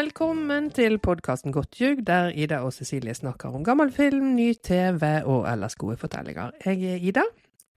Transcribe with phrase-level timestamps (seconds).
[0.00, 5.02] Velkommen til podkasten Godt ljug, der Ida og Cecilie snakker om gammel film, ny TV
[5.28, 6.54] og ellers gode fortellinger.
[6.64, 7.24] Jeg er Ida.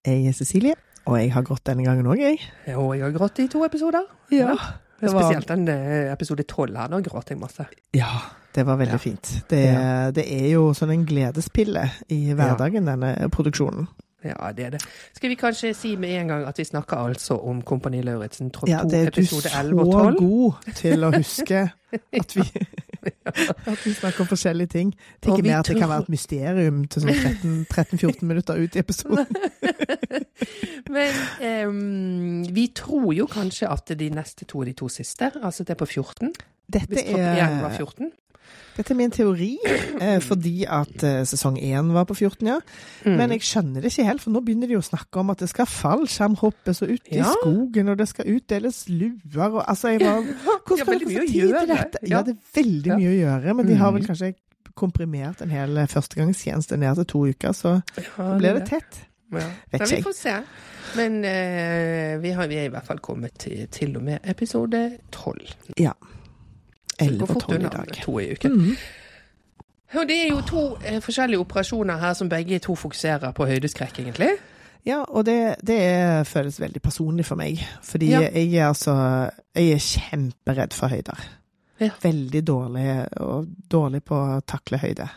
[0.06, 0.72] Jeg er Cecilie,
[1.04, 2.38] og jeg har grått denne gangen òg, jeg.
[2.78, 4.06] Og jeg har grått i to episoder.
[4.32, 7.66] Ja, var- Spesielt den eh, episode tolv her, nå gråt jeg masse.
[7.92, 8.08] Ja,
[8.56, 9.02] det var veldig Ja.
[9.04, 9.34] fint.
[9.50, 9.60] Det,
[10.16, 13.84] det er jo sånn en gledespille i hverdagen, denne produksjonen.
[14.24, 14.80] Ja, det er det.
[15.14, 18.68] Skal vi kanskje si med en gang at vi snakker altså om Kompani Lauritzen tråd
[18.68, 20.16] Ja, 2, det er du episode så 11 og 12?
[20.18, 21.60] god til å huske
[21.94, 22.44] at vi,
[23.72, 24.94] at vi snakker om forskjellige ting.
[25.22, 29.26] Tenker mer at det kan være et mysterium til sånn 13-14 minutter ut i episoden.
[30.94, 31.22] Men
[31.68, 35.76] um, vi tror jo kanskje at de neste to er de to siste, altså det
[35.76, 36.34] er på 14.
[36.64, 38.12] Dette Hvis topp 1 var er, 14.
[38.76, 39.52] dette er min teori,
[40.00, 42.56] eh, fordi at eh, sesong 1 var på 14, ja.
[43.04, 43.16] Mm.
[43.20, 45.48] Men jeg skjønner det ikke helt, for nå begynner de å snakke om at det
[45.52, 47.30] skal fallskjermhoppes og ut i Ja.
[47.40, 50.22] skogen, og det skal utdeles luer og Altså, jeg var
[50.66, 51.98] Hvordan skal dere få tid til dette?
[52.10, 52.96] Ja, det er veldig Ja.
[52.96, 54.06] mye å gjøre, men de har vel Mhm.
[54.08, 54.34] kanskje
[54.74, 57.82] komprimert en hel førstegangstjeneste ned til to uker, så
[58.18, 59.04] Ja, blir det tett.
[59.32, 59.46] Ja.
[59.72, 60.34] Vet ikke vi får se.
[60.96, 64.98] Men eh, vi, har, vi er i hvert fall kommet til, til og med episode
[65.10, 65.54] 12.
[65.78, 65.92] Ja.
[66.94, 67.92] Så det 11 går og 12 i dag.
[68.02, 68.52] to i uken.
[68.58, 68.76] Mhm.
[69.94, 73.98] Og det er jo to eh, forskjellige operasjoner her som begge to fokuserer på høydeskrekk,
[74.02, 74.28] egentlig.
[74.86, 77.60] Ja, og det, det er, føles veldig personlig for meg.
[77.82, 78.20] Fordi Ja.
[78.34, 78.94] jeg er altså
[79.54, 81.20] Jeg er kjemperedd for høyder.
[81.80, 81.90] Ja.
[82.02, 85.08] Veldig dårlig, og dårlig på å takle høyde.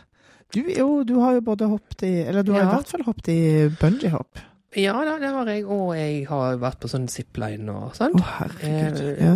[0.54, 2.70] Du, jo, du har jo både hoppet i Eller du har Ja.
[2.70, 4.38] i hvert fall hoppet i bungeehopp.
[4.76, 8.12] Ja da, det har jeg, og jeg har vært på sånn zipline og sånn.
[8.14, 9.18] Å, herregud.
[9.20, 9.34] Ja.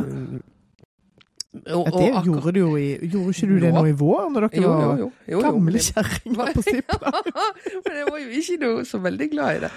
[1.52, 3.82] Og, og det gjorde du jo i Gjorde ikke du det Nå?
[3.90, 5.40] i vår, når dere jo, jo, var jo, jo.
[5.44, 7.24] gamle kjerringer på zipline?
[7.84, 9.72] Men jeg var jo ikke noe så veldig glad i det.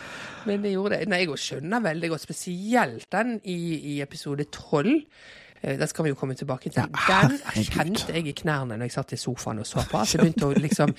[0.46, 1.10] Men jeg gjorde det.
[1.12, 3.58] Nei, jeg skjønner veldig godt, spesielt den i,
[3.96, 4.94] i episode tolv.
[5.66, 6.88] Eh, Den skal vi jo komme tilbake til.
[7.10, 7.36] Den
[7.68, 10.00] kjente jeg i knærne når jeg satt i sofaen og så på.
[10.00, 10.96] At det begynte å liksom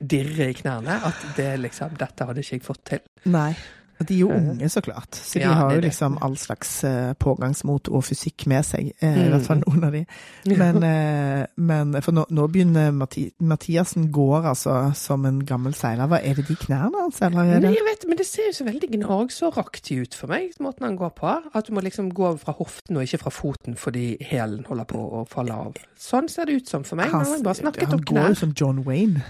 [0.00, 0.98] dirre i knærne.
[1.06, 3.04] At det liksom Dette hadde ikke jeg fått til.
[3.30, 3.52] Nei.
[3.98, 5.14] De er jo unge, så klart.
[5.16, 8.92] Så de Ja, har jo liksom all slags eh, pågangsmot og fysikk med seg.
[9.00, 9.06] Mm.
[9.16, 9.30] I Mm.
[9.32, 10.02] hvert fall noen av de.
[10.46, 16.06] Men, eh, men for nå, nå begynner Mathi, Mathiasen går altså som en gammel seiler.
[16.06, 18.50] Hva er det de knærne hans, eller er Nei, det jeg vet, men det ser
[18.50, 21.32] jo så veldig gnagsåraktig ut for meg, måten han går på.
[21.54, 24.98] At du må liksom gå fra hoften og ikke fra foten fordi hælen holder på
[25.00, 25.74] å falle av.
[25.98, 27.10] Sånn ser det ut som for meg.
[27.10, 29.22] Han han, bare snakket han om går jo som John Wayne.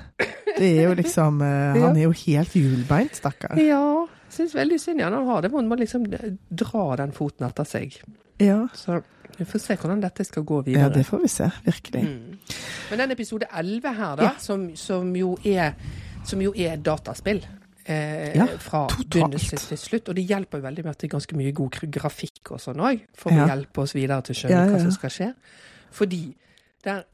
[0.59, 3.57] Det er jo liksom eh, Han er jo helt hjulbeint, stakkar.
[3.63, 5.13] Ja, syns veldig synd i han.
[5.17, 5.69] Han har det, vondt.
[5.71, 7.99] må liksom dra den foten etter seg.
[8.43, 8.67] Ja.
[8.77, 9.01] Så
[9.39, 10.87] vi får se hvordan dette skal gå videre.
[10.87, 11.51] ja, det får vi se.
[11.65, 12.03] Virkelig.
[12.05, 12.39] Mm.
[12.91, 14.35] Men den episode 11 her, da, Ja.
[14.39, 15.73] som, som, jo er,
[16.25, 17.43] som jo er dataspill
[17.87, 20.09] eh, Ja, fra begynnelse til slutt.
[20.09, 22.81] Og det hjelper jo veldig med at det er ganske mye god grafikk og sånn
[22.81, 23.45] òg, for Ja.
[23.45, 25.35] å hjelpe oss videre til å skjønne Ja, ja, hva som skal skje.
[25.93, 26.23] Fordi
[26.85, 27.05] der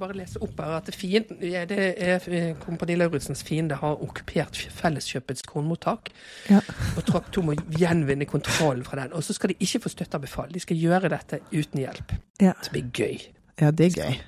[0.00, 4.58] bare lese opp her at fienden, ja, det er eh, Kompani Lauritzens fiende har okkupert
[4.78, 6.10] Felleskjøpets kornmottak.
[6.50, 6.62] Ja.
[6.96, 9.14] Og Tropp 2 må gjenvinne kontrollen fra den.
[9.16, 10.52] Og så skal de ikke få støtte av befal.
[10.52, 12.16] De skal gjøre dette uten hjelp.
[12.42, 12.56] Ja.
[12.64, 13.24] Det blir gøy.
[13.60, 14.20] ja, det er gøy.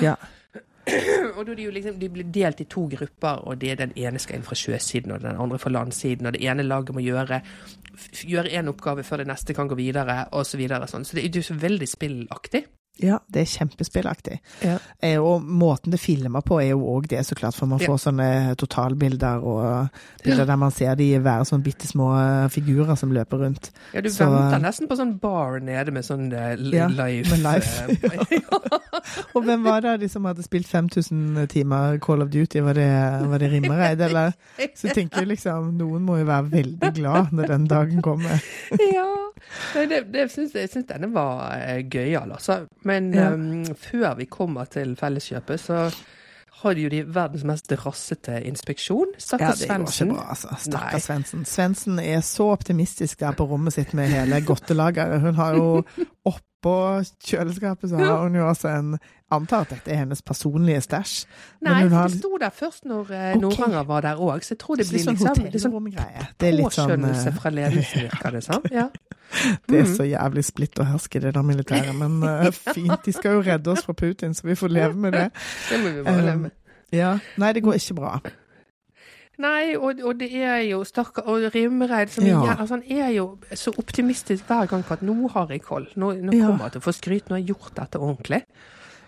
[0.00, 0.14] Ja.
[1.36, 3.92] Og da de, jo liksom, de blir delt i to grupper, og det er den
[4.00, 7.04] ene skal inn fra sjøsiden, og den andre fra landsiden, og det ene laget må
[7.04, 7.42] gjøre
[8.26, 10.88] gjøre én oppgave før det neste kan gå videre, og så videre.
[10.90, 11.04] Sånn.
[11.04, 12.64] Så det er jo veldig spillaktig.
[13.00, 14.40] Ja, det er kjempespillaktig.
[14.60, 14.74] Ja.
[15.00, 17.86] Eh, Og måten det filmer på er jo òg det, så klart, for man Ja.
[17.86, 19.88] får sånne totalbilder og
[20.22, 20.44] bilder Ja.
[20.44, 22.10] der man ser de være sånne bitte små
[22.44, 23.70] eh, figurer som løper rundt.
[23.94, 27.38] Ja, du Så- venter nesten på sånn bar nede med sånn eh, Ja, live, med
[27.38, 28.40] live, eh,
[29.34, 32.60] Og hvem var det de som hadde spilt 5000 timer Call of Duty?
[32.60, 34.34] Var det, var det Rimmereid, eller?
[34.74, 38.42] Så jeg du liksom, noen må jo være veldig glad når den dagen kommer.
[38.92, 39.06] ja.
[39.74, 41.56] Nei, det, det syns jeg, syns denne var
[41.90, 42.66] gøyal, altså.
[42.82, 43.32] Men Ja.
[43.34, 45.94] um, før vi kommer til Felleskjøpet, så
[46.62, 49.06] har jo de verdens mest rassete inspeksjon.
[49.14, 50.08] Ja, Stakkars det går ikke Svendsen.
[50.14, 50.48] bra, altså.
[50.58, 51.44] Stakkars Svendsen.
[51.44, 55.20] Svendsen er så optimistisk der på rommet sitt med hele godtelageret.
[55.20, 55.82] Hun har jo
[56.32, 56.74] oppå
[57.24, 58.98] kjøleskapet så har hun jo altså en
[59.32, 61.26] Antar at dette er hennes personlige stæsj.
[61.62, 63.40] Men Nei, for har- det sto der først når eh, Ok.
[63.42, 66.64] Noranger var der òg, så jeg tror det blir sånn liksom det sånn litt sånn
[66.66, 68.62] påskjønnelse eh, fra ledelsen, virker det som.
[68.72, 68.88] Ja.
[69.68, 69.94] Det er Mm.
[69.96, 73.04] så jævlig splitt og herske, det der militæret, men uh, fint.
[73.04, 75.30] De skal jo redde oss fra Putin, så vi får leve med det.
[75.70, 76.50] Det må vi bare leve med.
[76.92, 77.12] Ja.
[77.38, 78.16] Nei, det går ikke bra.
[79.40, 82.42] Nei, og, og det er jo stakkar Og Rimreid som Ja.
[82.58, 85.86] altså, han er jo så optimistisk hver gang på at nå har jeg koll.
[85.96, 88.42] Nå, nå kommer jeg til å få skryt, nå har jeg gjort dette ordentlig.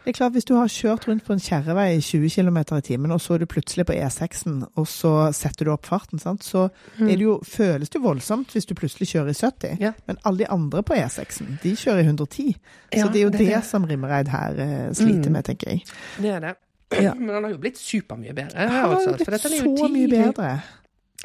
[0.04, 2.80] Det er klart, Hvis du har kjørt rundt på en kjerrevei i 20 km i
[2.82, 6.42] timen, og så er du plutselig på E6-en, og så setter du opp farten, sant?
[6.42, 6.68] så
[6.98, 7.06] Mm.
[7.06, 9.76] det jo, føles det jo voldsomt hvis du plutselig kjører i 70.
[9.80, 9.92] Ja.
[10.08, 12.56] Men alle de andre på E6-en, de kjører i 110.
[12.92, 13.64] Ja, så det er jo det det, det.
[13.64, 15.32] som Rimmereid her eh, sliter Mm.
[15.32, 15.84] med, tenker jeg.
[16.18, 16.54] Det er det.
[17.02, 17.14] Ja.
[17.18, 18.58] Men han har jo blitt supermye bedre.
[18.58, 20.62] Han har jo altså, blitt for dette er så tidlig, mye bedre.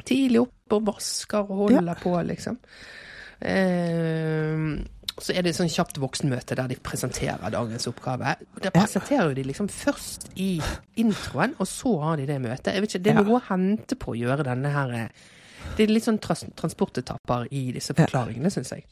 [0.04, 2.58] tidlig opp og vasker og holder på, liksom.
[3.40, 4.78] Eh,
[5.22, 8.36] så er det et sånn kjapt voksenmøte der de presenterer dagens oppgave.
[8.62, 10.58] Der presenterer de liksom først i
[11.00, 12.74] introen, og så har de det møtet.
[12.74, 15.26] Jeg vet ikke, Det er noe å hente på å gjøre denne her eh,
[15.76, 18.86] Det er litt sånn trans transportetapper i disse forklaringene, syns jeg.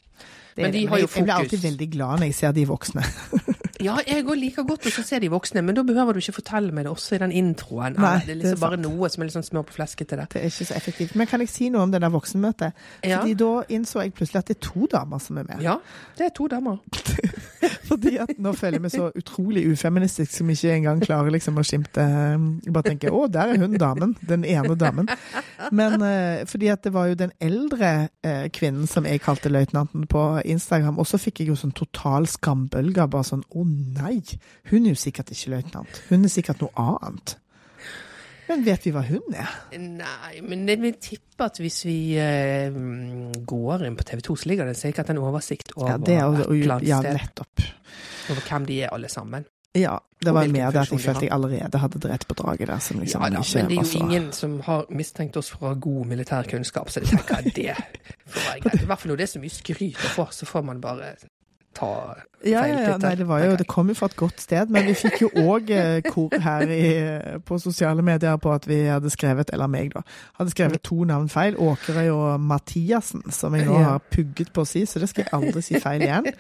[0.57, 1.17] Men de har jo fokus.
[1.17, 3.05] jeg blir alltid veldig glad når jeg ser de voksne.
[3.83, 6.73] Ja, jeg òg liker godt å se de voksne, men da behøver du ikke fortelle
[6.75, 7.97] meg det også i den introen.
[7.99, 10.07] Nei, det er det liksom er bare noe som er litt sånn smør på fleske
[10.09, 10.29] til det.
[10.33, 11.17] Det er ikke så effektivt.
[11.19, 12.87] Men kan jeg si noe om det der voksenmøtet?
[13.05, 13.21] Ja.
[13.21, 15.65] Fordi da innså jeg plutselig at det er to damer som er med.
[15.65, 15.77] Ja,
[16.17, 16.81] det er to damer.
[17.91, 21.65] Fordi at nå føler jeg meg så utrolig ufeministisk som ikke engang klarer liksom å
[21.67, 24.17] skimte Jeg bare tenker å, der er hun damen.
[24.27, 25.11] Den ene damen.
[25.75, 27.93] Men uh, fordi at det var jo den eldre
[28.25, 32.29] uh, kvinnen som jeg kalte løytnanten på Instagram, og så fikk jeg jo sånn total
[32.31, 33.07] skambølge.
[33.11, 33.66] Bare sånn å
[33.97, 34.21] nei,
[34.71, 36.03] hun er jo sikkert ikke løytnant.
[36.11, 37.37] Hun er sikkert noe annet.
[38.47, 39.55] Men vet vi hva hun er?
[39.75, 42.71] Nei, men jeg vil tippe at hvis vi eh,
[43.43, 46.39] går inn på TV 2, så ligger det sikkert en oversikt over Ja, det er
[46.39, 47.65] et eller annet ja, nettopp.
[48.31, 49.47] Over hvem de er, alle sammen.
[49.77, 52.79] Ja, det var mer det at jeg følte jeg allerede hadde drept på draget der.
[52.81, 55.51] Som liksom ja da, ikke men det er jo så- ingen som har mistenkt oss
[55.51, 57.75] for å ha god militærkunnskap, så jeg tenker at det
[58.31, 58.83] får være greit.
[58.83, 61.11] I hvert fall når det er så mye skryt å få, så får man bare
[61.77, 61.91] ta
[62.47, 62.93] Ja, ja, ja.
[62.95, 65.31] tittel, Nei, det, jo, det kom jo fra et godt sted, men vi fikk jo
[65.43, 65.71] òg
[66.13, 66.83] kor her i,
[67.49, 70.05] på sosiale medier på at vi hadde skrevet, eller meg da,
[70.39, 71.57] hadde skrevet to navn feil.
[71.59, 73.97] Åkerøy og Mathiassen, som jeg nå Ja.
[73.97, 76.31] har pugget på å si, så det skal jeg aldri si feil igjen.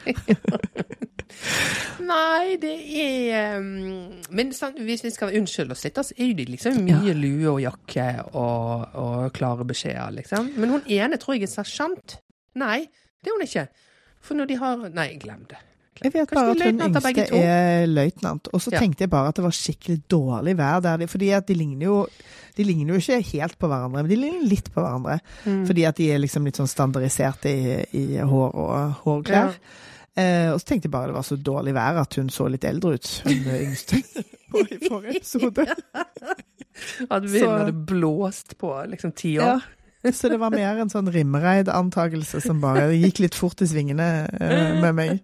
[2.06, 6.46] Nei, det er um, Men sant, hvis vi skal unnskylde oss litt, så er jo
[6.52, 10.52] liksom mye lue og jakke og, og klare beskjeder, liksom.
[10.60, 12.18] Men hun ene tror jeg er sersjant.
[12.56, 12.84] Nei,
[13.24, 13.66] det er hun ikke.
[14.26, 15.62] For når de har Nei, glem det.
[16.02, 18.50] Jeg vet bare at hun yngste er løytnant.
[18.52, 18.80] Og så Ja.
[18.82, 20.98] tenkte jeg bare at det var skikkelig dårlig vær der.
[20.98, 22.06] de- Fordi at de ligner jo
[22.56, 25.20] de ligner jo ikke helt på hverandre, men de ligner litt på hverandre.
[25.44, 25.66] Mm.
[25.66, 29.54] Fordi at de er liksom litt sånn standardiserte i, i hår og hårklær.
[30.16, 32.64] Eh, og så tenkte jeg bare det var så dårlig vær at hun så litt
[32.64, 34.00] eldre ut, hun yngste.
[34.56, 35.66] i forrige episode.
[37.10, 39.60] At vinden hadde blåst på liksom ti år.
[39.60, 39.60] Ja.
[40.12, 44.06] Så det var mer en sånn Rimmereid-antakelse som bare gikk litt fort i svingene
[44.40, 45.20] eh, med meg.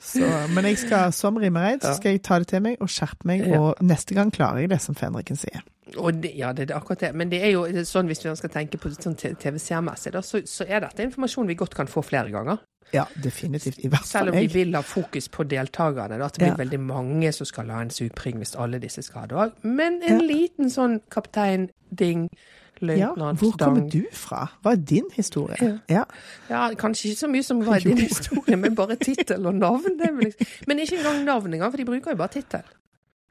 [0.00, 0.24] Så,
[0.54, 3.44] men jeg skal, som Rimmereid så skal jeg ta det til meg og skjerpe meg,
[3.46, 3.60] Ja.
[3.60, 5.60] og neste gang klarer jeg det, som fenriken sier.
[5.98, 7.10] Og det, ja, det er akkurat det.
[7.18, 10.80] Men det er jo sånn, hvis vi skal tenke på sånn TV-seermessig, så, så er
[10.86, 12.62] dette informasjon vi godt kan få flere ganger.
[12.92, 13.78] Ja, definitivt.
[13.84, 16.58] I hvert Selv om vi vil ha fokus på deltakerne, da, at det blir Ja.
[16.60, 19.52] veldig mange som skal ha en supring hvis alle disse skal ha det òg.
[19.64, 20.26] Men en Ja.
[20.32, 22.38] liten sånn kaptein, ding, Ja,
[22.82, 24.44] løytnant, hvor kommer du fra?
[24.62, 25.78] Hva er din historie?
[25.88, 26.04] Ja.
[26.50, 29.96] Ja, kanskje ikke så mye som hva er din historie, men bare tittel og navn.
[29.98, 30.20] Liksom.
[30.68, 32.62] Men ikke engang navn engang, for de bruker jo bare tittel.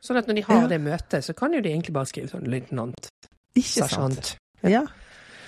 [0.02, 0.68] Sånn at når de har Ja.
[0.68, 3.08] det møtet, så kan jo de egentlig bare skrive sånn løytnant,
[3.56, 4.36] Ikke sant?
[4.64, 4.82] Ja.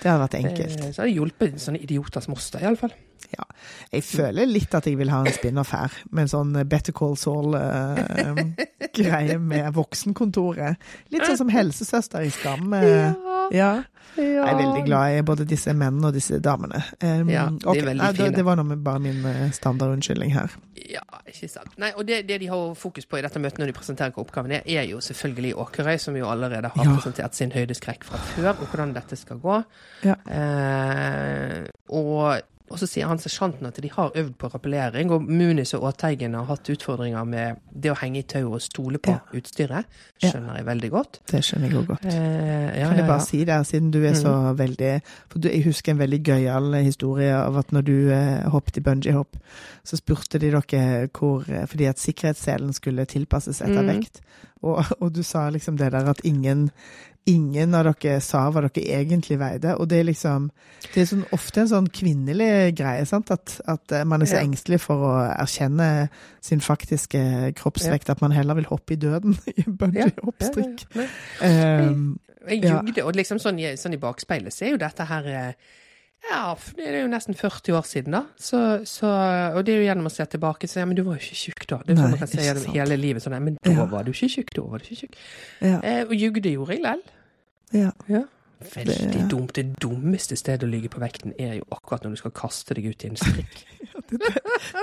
[0.02, 0.80] Det hadde vært enkelt.
[0.84, 2.92] Eh, Så hadde det hjulpet sånne idioter som oss, da, iallfall.
[3.90, 7.16] Jeg føler litt at jeg vil ha en spin-off her, med en sånn Better Call
[7.16, 10.76] Saul-greie med voksenkontoret.
[11.10, 12.72] Litt sånn som helsesøster i Skam.
[12.76, 13.12] Ja,
[13.52, 13.70] Ja.
[14.16, 16.82] Jeg er veldig glad i både disse mennene og disse damene.
[17.02, 18.28] Um, Ja, de er veldig fine.
[18.28, 20.54] det, det var noe med- bare min eh, standardunnskyldning her.
[20.90, 21.72] Ja, ikke sant.
[21.78, 24.22] Nei, og det, det de har fokus på i dette møtet når de presenterer hva
[24.22, 26.94] oppgaven er, er jo selvfølgelig Åkerøy, som jo allerede har Ja.
[26.94, 29.62] presentert sin høydeskrekk fra før, og hvordan dette skal gå.
[30.04, 30.14] Ja.
[30.30, 32.40] Eh, og,
[32.70, 36.32] og så sier han sersjanten at de har øvd på rappellering, og Munis og Åteigen
[36.34, 39.18] har hatt utfordringer med det å henge i tau og stole på Ja.
[39.36, 39.84] utstyret.
[40.22, 40.30] Ja.
[40.30, 41.18] Skjønner jeg veldig godt.
[41.30, 42.04] Det skjønner jeg òg godt.
[42.06, 43.24] Eh, ja, Kan jeg bare ja.
[43.28, 47.34] si det, siden du er så veldig For du, jeg husker en veldig gøyal historie
[47.36, 49.36] av at når du eh, hoppet i bungee-hopp,
[49.84, 53.92] så spurte de dere hvor eh, Fordi at sikkerhetsselen skulle tilpasses etter Mm.
[53.98, 54.20] vekt.
[54.62, 56.70] Og, og du sa liksom det der at ingen
[57.26, 60.50] Ingen av dere sa hva dere egentlig veide, og det er liksom
[60.92, 64.36] Det er sånn, ofte en sånn kvinnelig greie, sant, at, at eh, man er så
[64.36, 64.42] Ja.
[64.44, 66.08] engstelig for å erkjenne
[66.44, 70.84] sin faktiske kroppsvekt, at man heller vil hoppe i døden i bungee-hoppstrikk.
[70.94, 71.06] Ja,
[71.40, 71.48] ja,
[71.80, 71.88] ja.
[71.90, 72.82] Um, Jeg Ja.
[72.82, 75.52] jugde, og liksom sånn, sånn i bakspeilet så er jo dette her eh,
[76.30, 78.22] Ja, for det er jo nesten 40 år siden, da.
[78.40, 79.08] Så, så,
[79.54, 81.36] og det er jo gjennom å se tilbake, så ja, men du var jo ikke
[81.36, 81.78] tjukk da.
[81.84, 82.76] Det er Nei, sånn man kan se gjennom sant.
[82.78, 83.22] hele livet.
[83.24, 83.84] Sånn, ja, men da Ja.
[83.92, 85.18] var du ikke tjukk, da var du ikke tjukk.
[85.60, 87.02] ja, Eh, og jugde gjorde jeg lell.
[87.72, 87.90] ja.
[88.08, 88.22] Ja.
[88.60, 89.52] Veldig Det- dumt.
[89.52, 92.86] Det dummeste stedet å ligge på vekten er jo akkurat når du skal kaste deg
[92.86, 93.64] ut i en strikk.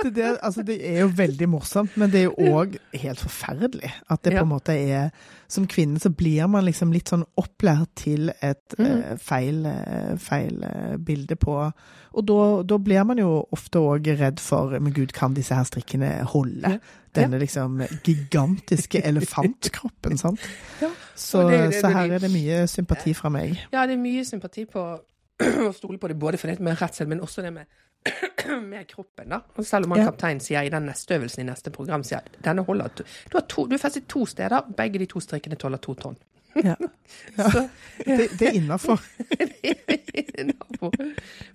[0.02, 3.90] det, det, altså, det er jo veldig morsomt, men det er jo òg helt forferdelig.
[4.10, 4.40] At det Ja.
[4.40, 5.10] på en måte er
[5.52, 8.86] Som kvinne så blir man liksom litt sånn opplært til et Mm.
[9.04, 11.72] eh, feil, eh, feil eh, bilde på
[12.14, 15.64] Og da, da blir man jo ofte òg redd for Men gud, kan disse her
[15.64, 16.62] strikkene holde?
[16.70, 16.78] Ja.
[17.14, 20.40] Denne liksom gigantiske elefantkroppen, sant?
[20.82, 21.42] Ja, Så,
[21.80, 23.58] så her er det mye sympati fra meg.
[23.72, 24.80] Ja, det er mye sympati på
[25.68, 27.66] å stole på det, både for det med redsel, men også det med,
[28.72, 29.28] med kroppen.
[29.28, 29.42] da.
[29.56, 30.08] Og selv om han Ja.
[30.10, 33.04] kapteinen sier i den neste øvelsen i neste program sier denne holder du,
[33.34, 36.16] har to, du er festet to steder, begge de to strikkene tåler to tonn.
[36.64, 36.76] Ja.
[37.36, 37.50] Ja.
[37.52, 37.68] Så
[38.06, 39.00] Det, det er innafor.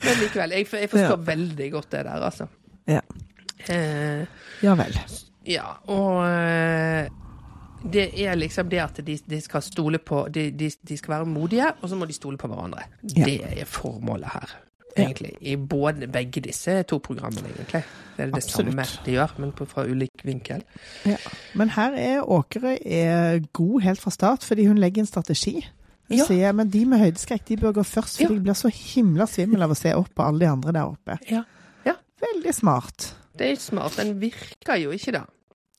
[0.05, 2.45] Men likevel, jeg, jeg forstår veldig godt det der, altså.
[2.87, 3.01] Ja.
[3.73, 4.23] Eh,
[4.63, 4.95] Ja vel.
[5.47, 7.07] Ja, og eh,
[7.93, 11.69] det er liksom det at de, de skal stole på de, de, skal være modige,
[11.81, 12.87] og så må de stole på hverandre.
[13.15, 13.25] Ja.
[13.25, 14.55] Det er formålet her,
[14.97, 15.35] egentlig.
[15.41, 17.83] I både, begge disse to programmene, egentlig.
[18.17, 18.73] Det er det Absolutt.
[18.73, 20.63] samme de gjør, men på, fra ulik vinkel.
[21.05, 21.17] Ja.
[21.55, 25.59] Men her er Åkerøy er god helt fra start, fordi hun legger en strategi.
[26.07, 26.23] Ja.
[26.23, 28.35] sier men de med høydeskrekk de bør gå først, for Ja.
[28.35, 31.17] de blir så himla svimmel av å se opp på alle de andre der oppe.
[31.29, 31.43] Ja.
[31.85, 31.97] ja.
[32.23, 33.09] Veldig smart.
[33.37, 33.97] Det er smart.
[33.99, 35.25] Den virker jo ikke, da.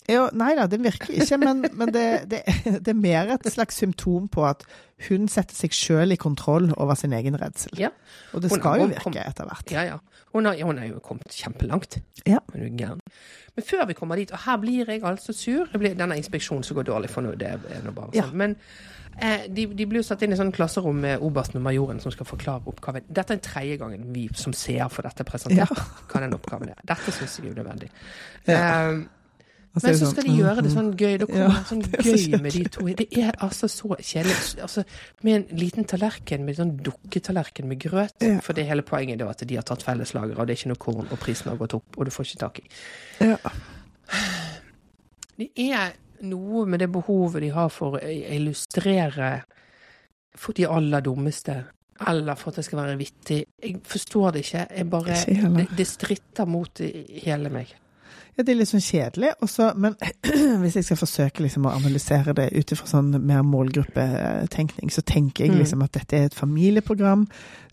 [0.09, 2.43] Jo, nei da, det virker ikke, men, men det, det,
[2.81, 4.63] det er mer et slags symptom på at
[5.09, 7.75] hun setter seg sjøl i kontroll over sin egen redsel.
[7.79, 7.91] Ja.
[8.33, 9.71] Og det Hun- skal jo virke kom- etter hvert.
[9.75, 9.99] Ja, ja.
[10.33, 11.99] Hun har, hun er jo kommet kjempelangt.
[12.27, 12.41] Ja.
[12.53, 13.01] Hun er gæren.
[13.57, 16.77] Men før vi kommer dit, og her blir jeg altså sur blir, Denne inspeksjonen som
[16.77, 18.23] går dårlig for nå, det er nå bare Ja.
[18.27, 18.35] sånn.
[18.37, 18.57] Men
[19.21, 22.13] eh, de, de blir jo satt inn i sånn klasserom med obersten og majoren som
[22.15, 23.05] skal forklare oppgaven.
[23.09, 25.73] Dette er tredje gangen vi som ser for dette presentert.
[26.09, 26.81] Hva den oppgaven er.
[26.87, 27.91] Dette syns jeg er unødvendig.
[28.49, 28.59] Ja.
[28.59, 29.05] Eh,
[29.83, 31.15] men er så skal sånn, de gjøre det mm, sånn gøy.
[31.21, 32.87] Da kommer det sånn det er så gøy med de to.
[33.01, 34.37] Det er altså så kjedelig.
[34.67, 34.85] Altså,
[35.27, 38.29] med en liten tallerken, med en sånn dukketallerken med grøt.
[38.47, 40.83] For det hele poenget er at de har tatt felleslager, og det er ikke noe
[40.89, 42.69] korn, og prisen har gått opp, og du får ikke tak i.
[43.25, 43.39] Ja.
[45.39, 49.33] Det er noe med det behovet de har for å illustrere
[50.39, 51.57] for de aller dummeste,
[52.09, 53.43] eller for at det skal være vittig.
[53.63, 54.65] Jeg forstår det ikke.
[54.71, 56.83] Jeg bare, det, det stritter mot
[57.25, 57.75] hele meg.
[58.39, 59.97] Ja, det er litt sånn kjedelig, også, men
[60.63, 65.45] hvis jeg skal forsøke liksom å analysere det ut ifra sånn mer målgruppetenkning, så tenker
[65.49, 65.59] jeg Mm.
[65.65, 67.27] liksom at dette er et familieprogram.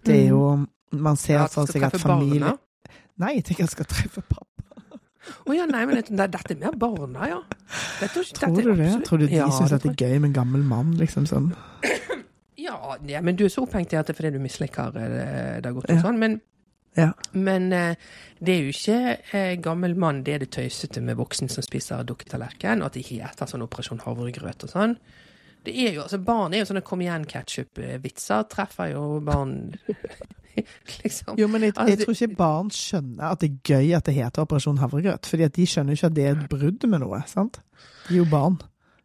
[0.06, 2.58] Det er jo Man ser Ja, for seg at familie barna.
[3.20, 4.46] Nei, jeg tenker jeg skal treffe pappa.
[5.50, 7.40] Å ja, nei, men dette, dette er mer barna, ja.
[8.00, 8.92] Dette, Tror du det?
[9.06, 11.50] Tror du de ja, syns at det er gøy med en gammel mann, liksom sånn?
[12.58, 15.08] Ja, ja, men du er så opphengt i at det er fordi du misliker det,
[15.62, 16.18] det har gått og sånn.
[16.22, 16.40] Men,
[16.96, 17.10] Ja.
[17.34, 17.96] men eh,
[18.40, 22.06] det er jo ikke eh, gammel mann, det er det tøysete med voksen som spiser
[22.08, 24.96] dukketallerken, og at det heter sånn Operasjon havregrøt og sånn.
[25.66, 28.44] Det er jo, altså Barn er jo sånne kom igjen-ketsjup-vitser.
[28.52, 29.74] Treffer jo barn
[31.02, 31.40] liksom.
[31.42, 34.16] Jo, men jeg, Altså, jeg tror ikke barn skjønner at det er gøy at det
[34.20, 35.26] heter Operasjon havregrøt.
[35.26, 37.24] fordi at de skjønner ikke at det er et brudd med noe.
[37.28, 37.60] sant?
[38.08, 38.60] De er jo barn.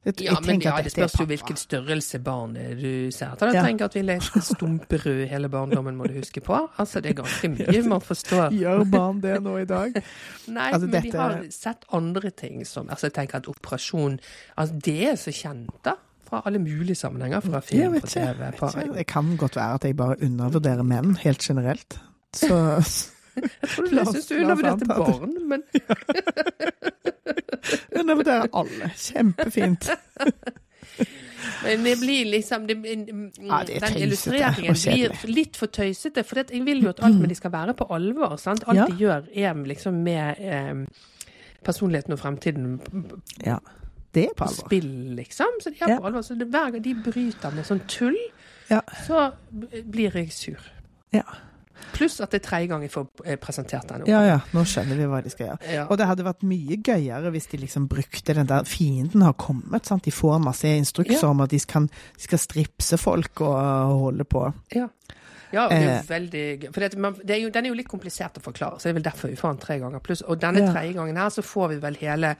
[0.04, 3.34] Jeg, Ja, jeg men ja, det spørs jo hvilken størrelse barn er du ser.
[3.40, 3.62] Jeg Ja.
[3.66, 6.56] tenker at vi leser Stumperud hele barndommen, må du huske på.
[6.78, 8.50] Altså, det er ganske mye man forstår.
[8.56, 9.92] Gjør barn det nå i dag?
[10.48, 14.18] Nei, Altså, men de dette- har sett andre ting som Altså, jeg tenker at operasjon
[14.56, 15.92] Altså, det er så kjent, da.
[16.30, 17.40] Fra alle mulige sammenhenger.
[17.42, 18.06] Fra film, på.
[18.06, 18.52] TV.
[18.56, 18.70] På.
[18.94, 21.98] Det kan godt være at jeg bare undervurderer menn helt generelt.
[22.32, 22.54] Så
[23.36, 25.62] jeg tror du jeg syns du undervurderte barn, men
[28.00, 28.90] undervurderer alle.
[28.96, 29.90] Kjempefint.
[31.64, 32.74] Men det blir liksom det,
[33.40, 36.22] Ja, det Den illustreringen blir litt for tøysete.
[36.24, 38.36] For jeg vil jo at alt med de skal være på alvor.
[38.40, 38.64] Sant?
[38.68, 38.86] Alt Ja.
[38.88, 40.84] de gjør, er liksom med eh,
[41.64, 42.80] personligheten og fremtiden
[43.46, 43.56] Ja.
[44.14, 44.66] Det er på på alvor.
[44.66, 45.46] spill, liksom.
[45.62, 45.98] Så de er Ja.
[46.00, 46.20] på alvor.
[46.22, 48.16] Så det, hver gang de bryter med sånn tull,
[48.70, 48.80] Ja.
[49.06, 49.30] så
[49.90, 50.60] blir jeg sur.
[51.12, 51.22] Ja.
[51.92, 54.04] Pluss at det er tredje gang jeg får eh, presentert den.
[54.06, 55.72] ja ja, nå skjønner vi hva de skal gjøre.
[55.74, 55.86] Ja.
[55.90, 59.86] Og det hadde vært mye gøyere hvis de liksom brukte den der Fienden har kommet,
[59.86, 60.04] sant.
[60.04, 61.30] De får masse instrukser Ja.
[61.30, 63.56] om at de skal, de skal stripse folk og
[64.06, 64.52] holde på.
[64.74, 64.88] Ja.
[65.52, 65.96] Ja, og det er Eh.
[65.98, 66.72] jo veldig gøy.
[66.72, 68.90] For det, man, det er jo, den er jo litt komplisert å forklare, så det
[68.90, 69.98] er vel derfor vi får den tre ganger.
[70.00, 70.72] Pluss, og denne Ja.
[70.72, 72.36] tredje gangen her så får vi vel hele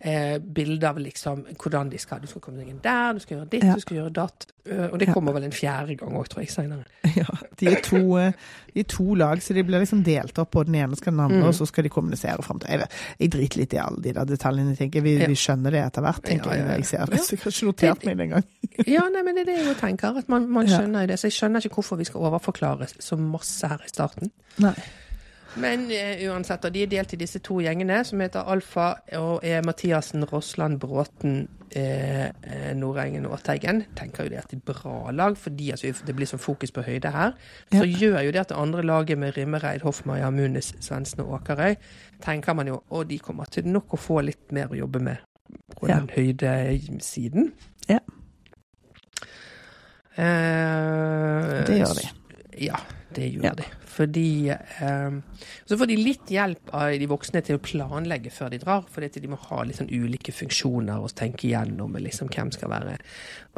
[0.00, 3.38] eh, bilde av liksom hvordan de skal Du skal komme deg inn der, du skal
[3.38, 3.74] gjøre ditt, Ja.
[3.74, 4.46] du skal gjøre datt.
[4.68, 6.84] Eh, og det kommer vel en fjerde gang òg, tror jeg, seinere.
[7.18, 7.24] Ja,
[7.58, 8.32] de er, to, eh,
[8.74, 11.20] de er to lag, så de blir liksom delt opp, og den ene skal den
[11.24, 11.48] andre, Mm.
[11.48, 12.88] og så skal de kommunisere fram til jeg,
[13.18, 14.76] jeg driter litt i alle de der detaljene.
[14.76, 15.26] Tenker, vi, Ja.
[15.26, 17.18] vi skjønner det etter hvert, tenker jeg jeg ser det.
[17.20, 18.44] Så jeg har ikke notert meg det engang.
[18.86, 20.16] Ja, nei, men det er det jeg tenker.
[20.18, 21.18] At man, man skjønner jo det.
[21.18, 24.30] Så jeg skjønner ikke hvorfor vi skal overforklare så masse her i starten.
[24.62, 24.74] Nei.
[25.58, 29.40] Men uh, uansett, og de er delt i disse to gjengene, som heter Alfa og
[29.46, 33.82] er Mathiassen, Rossland, Bråten, eh, eh, Nordengen og Teigen.
[33.98, 36.84] Tenker jo det at det er bra lag, fordi altså, det blir sånn fokus på
[36.86, 37.34] høyde her.
[37.74, 41.74] Så gjør jo det at det andre laget med Rimmereid, Hoffmeier, Munis, Svendsen og Åkerøy,
[42.24, 45.24] tenker man jo og de kommer til nok å få litt mer å jobbe med
[45.76, 45.98] på Ja.
[45.98, 47.52] den høydesiden.
[47.88, 47.98] Ja.
[50.18, 52.08] Eh, Det gjør de.
[52.66, 52.76] Ja,
[53.14, 53.54] det gjør Ja.
[53.54, 53.64] de.
[53.98, 55.16] Fordi eh,
[55.66, 58.86] Så får de litt hjelp av de voksne til å planlegge før de drar.
[58.92, 62.94] For de må ha litt sånn ulike funksjoner og tenke igjennom liksom, hvem skal være,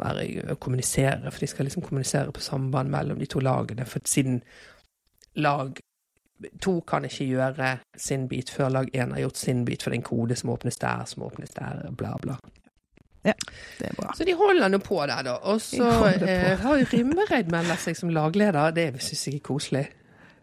[0.01, 1.29] være kommunisere.
[1.29, 3.85] For de skal liksom kommunisere på samband mellom de to lagene.
[3.89, 4.41] For siden
[5.37, 5.77] lag
[6.61, 9.99] to kan ikke gjøre sin bit før lag én har gjort sin bit, for det
[9.99, 12.39] er en kode som åpnes der, som åpnes der, bla, bla.
[13.21, 13.33] Ja,
[13.77, 14.13] Det er bra.
[14.17, 15.35] Så de holder nå på der, da.
[15.45, 18.73] Og så eh, har jo Rimmereid meldt seg som lagleder.
[18.73, 19.83] Det syns jeg er koselig.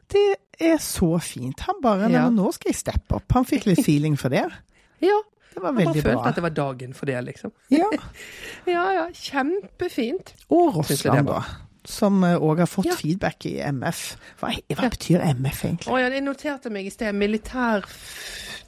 [0.09, 1.61] Det er så fint.
[1.69, 2.29] Han bare Ja.
[2.31, 3.33] nå skal jeg steppe opp.
[3.33, 4.47] Han fikk litt feeling for det.
[5.01, 5.15] Ja,
[5.55, 6.29] Det var jeg bare veldig følte bra.
[6.29, 7.53] at det var dagen for det, liksom.
[7.71, 7.87] Ja.
[8.67, 10.35] Ja ja, kjempefint.
[10.51, 11.43] Og Rossland, da.
[11.89, 12.95] Som òg har fått Ja.
[12.99, 14.17] feedback i MF.
[14.41, 15.89] Hva, hva betyr MF egentlig?
[15.93, 17.15] Å ja, jeg noterte meg i sted.
[17.15, 17.87] Militær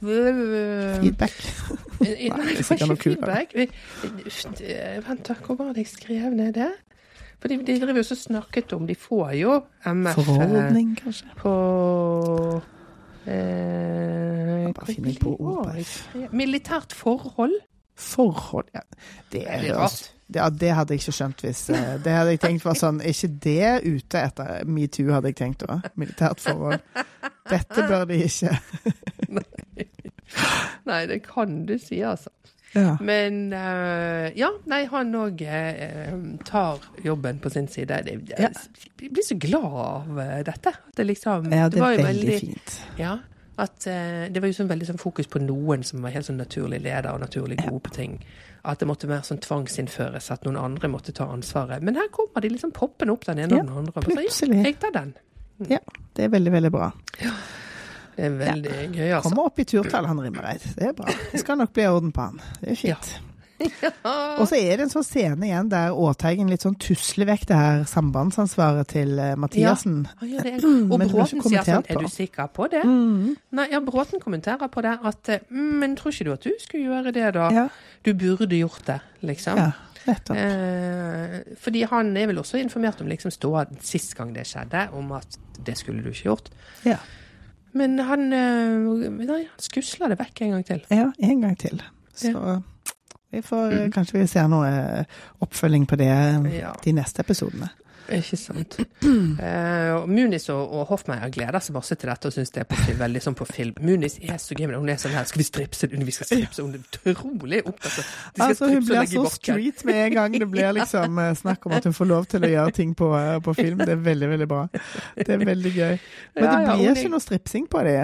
[0.01, 1.35] Feedback.
[2.01, 2.15] Nei,
[2.57, 3.51] det var ikke feedback.
[3.55, 6.71] Eh, Vent, da, hvor var det jeg skrev ned det?
[7.41, 9.55] For de, de driver jo så snakket om De får jo
[9.89, 11.27] MF eh, Forordning, kanskje.
[11.41, 11.53] på
[13.25, 15.93] eh, Bare finne på ord på hva F.
[16.13, 16.31] var det?
[16.37, 17.55] Militært forhold.
[17.97, 18.83] Forhold ja.
[19.31, 20.11] Det, Er det rart?
[20.31, 23.11] Ja, det hadde jeg ikke skjønt hvis eh, Det hadde jeg tenkt var sånn Er
[23.11, 25.81] ikke det ute etter metoo, hadde jeg tenkt da?
[25.99, 26.79] Militært forhold.
[27.51, 28.53] Dette bør de ikke.
[30.87, 32.31] Nei, det kan du si, altså.
[32.73, 32.95] Ja.
[33.03, 35.41] Men uh, ja, nei, han òg
[36.47, 38.03] tar jobben på sin side.
[38.07, 38.51] Jeg, jeg,
[39.01, 40.73] Jeg blir så glad av eh, dette.
[40.95, 42.77] Det liksom ja, det var er veldig, veldig fint.
[43.01, 43.17] Ja,
[43.61, 46.39] at uh, det var jo sånn veldig sånn fokus på noen som var helt sånn
[46.39, 48.19] naturlig leder og naturlig gode på ting.
[48.61, 51.83] At det måtte mer sånn tvangsinnføres, at noen andre måtte ta ansvaret.
[51.83, 53.95] Men her kommer de liksom poppende opp den ene Ja, og den andre.
[53.97, 54.47] og så.
[54.47, 55.15] Ja, jeg tar den.
[55.61, 56.91] Det er veldig, veldig bra.
[58.21, 59.31] Det er veldig gøy, altså.
[59.31, 60.61] Kommer opp i turtall, han Rimmereid.
[60.77, 61.09] Det er bra.
[61.31, 62.41] Det skal nok bli orden på han.
[62.61, 63.07] Det er fint.
[64.41, 67.57] Og så er det en sånn scene igjen der Åteigen litt sånn tusler vekk det
[67.57, 69.99] her sambandsansvaret til eh, Mathiassen.
[70.25, 72.81] Ja, er, og Bråten sier sånn, er du sikker på det?
[72.85, 73.35] Mm.
[73.57, 76.51] Nei, ja, Bråten kommenterer på det at eh, «Mm, Men tror ikke du at du
[76.61, 77.49] skulle gjøre det, da?
[77.53, 77.67] Ja,
[78.05, 79.61] Du burde gjort det, liksom.
[79.61, 79.71] ja.
[80.09, 85.11] Eh, fordi han er vel også informert om liksom ståa sist gang det skjedde, om
[85.13, 86.49] at det skulle du ikke gjort.
[86.87, 86.97] Ja.
[87.77, 90.81] Men han eh, Nei, han skusler det vekk en gang til.
[90.91, 91.81] ja, en gang til.
[92.15, 92.61] Så
[93.31, 93.91] vi får mm.
[93.95, 95.05] kanskje vi ser noe
[95.39, 96.09] oppfølging på det
[96.57, 96.73] Ja.
[96.83, 97.69] de neste episodene.
[98.19, 98.79] Ikke sant.
[99.41, 102.77] Uh, Munis og, og Hoffmeier gleder seg masse til dette og syns det er på,
[102.99, 103.73] veldig sånn på film.
[103.83, 105.89] Munis er så gøy, hun er sånn her Skal vi stripse?
[105.91, 106.63] Vi skal stripse.
[106.65, 110.73] Hun er utrolig opptatt av Altså, hun blir så street med en gang det blir
[110.79, 113.55] liksom eh, snakk om at hun får lov til å gjøre ting på, eh, på
[113.57, 113.81] film.
[113.81, 114.65] Det er veldig, veldig bra.
[115.17, 115.95] Det er veldig gøy.
[116.37, 118.03] Men det blir ikke noe stripsing på det.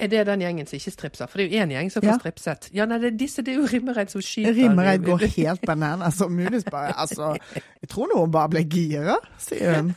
[0.00, 1.26] Er det den gjengen som ikke stripser?
[1.30, 2.18] For det er jo én gjeng som får Ja.
[2.18, 2.68] stripset.
[2.74, 4.54] Ja, nei, det er disse, det er jo Rimmereid som skyter.
[4.54, 6.20] Rimmereid går helt bananas.
[6.20, 6.64] Og mulig.
[6.70, 7.36] bare Altså,
[7.82, 9.94] jeg tror noen bare ble gira, sier hun.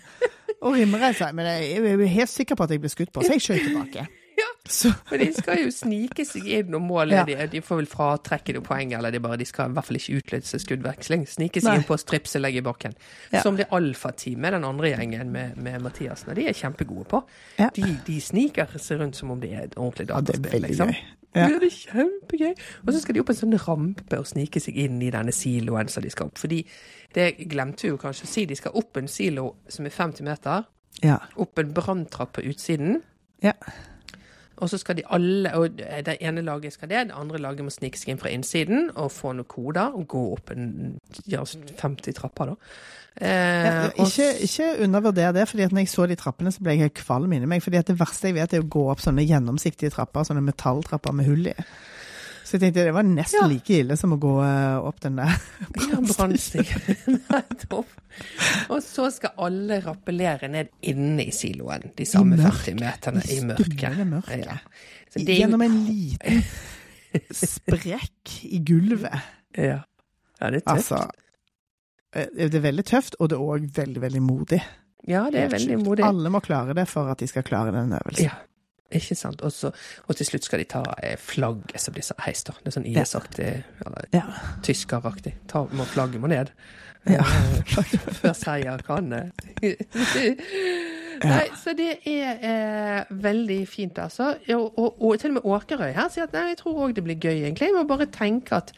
[0.62, 3.22] Og Rimmereid sier men jeg er jo helt sikker på at jeg ble skutt på,
[3.24, 4.08] så jeg skjøt tilbake.
[4.70, 7.24] Så Men de skal jo snike seg inn, og målet Ja.
[7.26, 9.98] de, de får vel fratrekke noen poeng, eller de, bare, de skal i hvert fall
[9.98, 11.24] ikke utløse skuddveksling.
[11.28, 11.78] Snike seg Nei.
[11.82, 12.94] inn på stripse, legge i bakken.
[13.34, 13.42] Ja.
[13.42, 17.24] Som det alfateamet, den andre gjengen med, med Mathiassen, de er kjempegode på.
[17.58, 17.72] Ja.
[17.74, 20.94] De, de sniker seg rundt som om det er et ordentlig dataspill, liksom.
[20.94, 21.02] gøy.
[21.36, 21.44] Ja.
[21.50, 21.60] Ja.
[21.62, 22.54] det er kjempegøy.
[22.86, 25.90] Og så skal de opp en sånn rampe og snike seg inn i denne siloen
[25.90, 26.38] som de skal opp.
[26.42, 26.64] Fordi
[27.14, 30.26] det glemte vi jo kanskje å si, de skal opp en silo som er 50
[30.30, 30.66] meter,
[31.06, 31.20] Ja.
[31.38, 33.02] opp en branntrapp på utsiden.
[33.46, 33.54] ja.
[34.60, 37.72] Og så skal de alle, og det ene laget skal det, det andre laget må
[37.74, 40.98] snike seg inn fra innsiden og få noen koder og gå opp en
[41.32, 42.58] ja, 50 trapper, da.
[43.20, 46.76] Eh, Ja, ikke, ikke undervurder det, fordi at når jeg så de trappene, så ble
[46.76, 47.64] jeg helt kvalm inni meg.
[47.64, 51.16] fordi at det verste jeg vet, er å gå opp sånne gjennomsiktige trapper, sånne metalltrapper
[51.16, 51.56] med hull i.
[52.50, 53.48] Så jeg tenkte det var nesten Ja.
[53.52, 55.36] like ille som å gå eh, opp den der.
[55.90, 56.00] Ja,
[58.74, 64.02] Og så skal alle rappellere ned inne i siloen, de samme 40 meterne i mørket.
[64.10, 64.48] mørket.
[64.50, 64.58] Ja.
[65.14, 66.42] Jo, Gjennom en liten
[67.34, 69.22] sprekk i gulvet.
[69.58, 69.80] ja.
[70.42, 70.74] ja, det er tøft.
[70.74, 71.00] Altså
[72.16, 74.62] eh, Det er veldig tøft, og det er òg veldig, veldig modig.
[75.08, 76.06] ja, det er veldig modig.
[76.06, 78.26] Alle må klare det for at de skal klare den øvelsen.
[78.26, 78.36] Ja,
[78.92, 79.42] ikke sant.
[79.46, 79.72] Og, så,
[80.08, 82.56] og til slutt skal de ta eh, flagget som blir så heist, da.
[82.64, 83.50] Det er sånn IS-aktig,
[83.86, 84.24] eller Ja.
[84.66, 85.36] tyskeraktig.
[85.52, 86.50] Ta, må flagget må ned.
[87.10, 87.24] Ja.
[88.22, 89.30] Før seier kan eh.
[91.20, 94.34] Nei, så det er eh, veldig fint, altså.
[94.56, 97.04] Og, og, og til og med Åkerøy her sier at nei, jeg tror òg det
[97.04, 97.70] blir gøy, egentlig.
[97.70, 98.72] Jeg må bare tenke at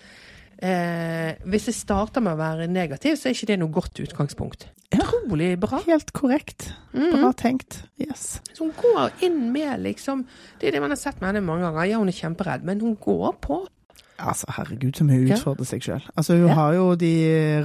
[0.61, 4.67] eh, hvis jeg starter med å være negativ, så er ikke det noe godt utgangspunkt.
[4.91, 5.79] Utrolig bra.
[5.87, 6.73] Helt korrekt.
[6.91, 7.83] Bra tenkt.
[8.01, 8.41] Yes.
[8.53, 10.25] Så hun går inn med liksom
[10.59, 11.85] Det er det man har sett med henne mange ganger.
[11.87, 13.61] Ja, hun er kjemperedd, men hun går på.
[14.21, 16.03] Altså, herregud, som hun utfordrer seg sjøl.
[16.15, 16.53] Altså, hun Ja.
[16.53, 17.13] har jo de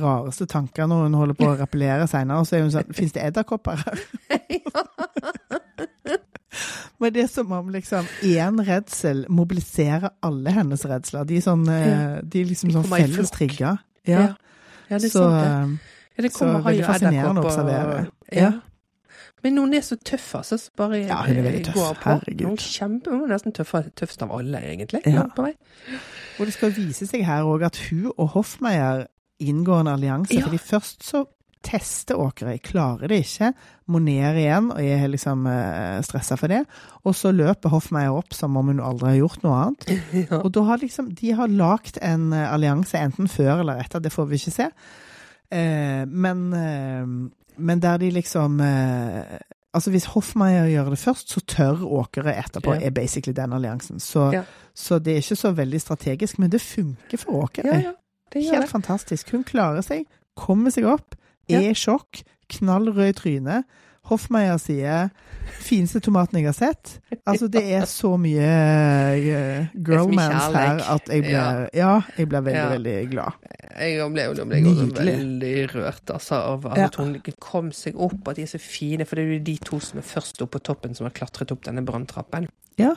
[0.00, 3.22] rareste tankene når hun holder på å rappellere seinere, så er hun sånn Fins det
[3.26, 4.00] edderkopper her?
[6.98, 11.26] Men det er som om liksom én redsel mobiliserer alle hennes redsler.
[11.28, 13.76] De er sånn eh, De er liksom sånn felles trigger.
[14.08, 14.20] Ja.
[14.22, 14.26] Ja.
[14.88, 15.95] Ja, det er Så sant, det.
[16.16, 18.06] Eh, Ja, det så veldig fascinerende å observere.
[18.32, 18.52] Ja.
[19.44, 20.58] Men noen er så tøffe, altså.
[20.58, 21.74] så Bare Ja, hun er veldig tøff.
[21.74, 22.10] går på.
[22.10, 22.46] Herregud.
[22.50, 25.02] Er, kjempe, hun er nesten tøffere, tøffest av alle, egentlig.
[25.06, 25.26] Ja.
[26.38, 29.06] Og det skal vise seg her òg at hun og Hoffmeier
[29.38, 30.34] inngår en allianse.
[30.34, 30.46] Ja.
[30.48, 31.26] fordi først så
[31.66, 33.52] tester Åkerøy, klarer det ikke,
[33.90, 36.62] må ned igjen og er liksom uh, stressa for det.
[37.04, 39.88] Og så løper Hoffmeier opp som om hun aldri har gjort noe annet.
[40.26, 40.40] Ja.
[40.42, 44.10] Og da har liksom, de har lagd en eh, allianse enten før eller etter, det
[44.14, 44.68] får vi ikke se.
[45.52, 47.06] Eh, men, eh,
[47.58, 49.38] men der de liksom eh,
[49.76, 52.86] Altså Hvis Hoffmeier gjør det først, så tør Åkere etterpå, Ja.
[52.86, 54.00] er basically den alliansen.
[54.00, 54.42] Så, Ja.
[54.74, 57.66] så det er ikke så veldig strategisk, men det funker for Åkere.
[57.66, 57.92] ja, ja.
[58.32, 58.70] Det gjør Helt det.
[58.70, 59.30] fantastisk.
[59.30, 60.06] Hun klarer seg,
[60.36, 61.14] kommer seg opp,
[61.48, 63.64] er i sjokk, knall rød i trynet.
[64.06, 65.10] Hoffmeier sier
[65.62, 66.98] 'fineste tomaten jeg har sett'.
[67.26, 72.00] Altså, det er så mye uh, girlmans her at jeg blir Ja.
[72.18, 72.68] Jeg blir veldig, Ja.
[72.70, 73.32] veldig glad.
[73.78, 76.88] Jeg ble, ble veldig rørt altså, av at Ja.
[76.96, 79.04] hun kom seg opp, at de er så fine.
[79.04, 81.50] For det er jo de to som er først oppe på toppen, som har klatret
[81.52, 82.48] opp denne branntrappen.
[82.78, 82.94] Ja.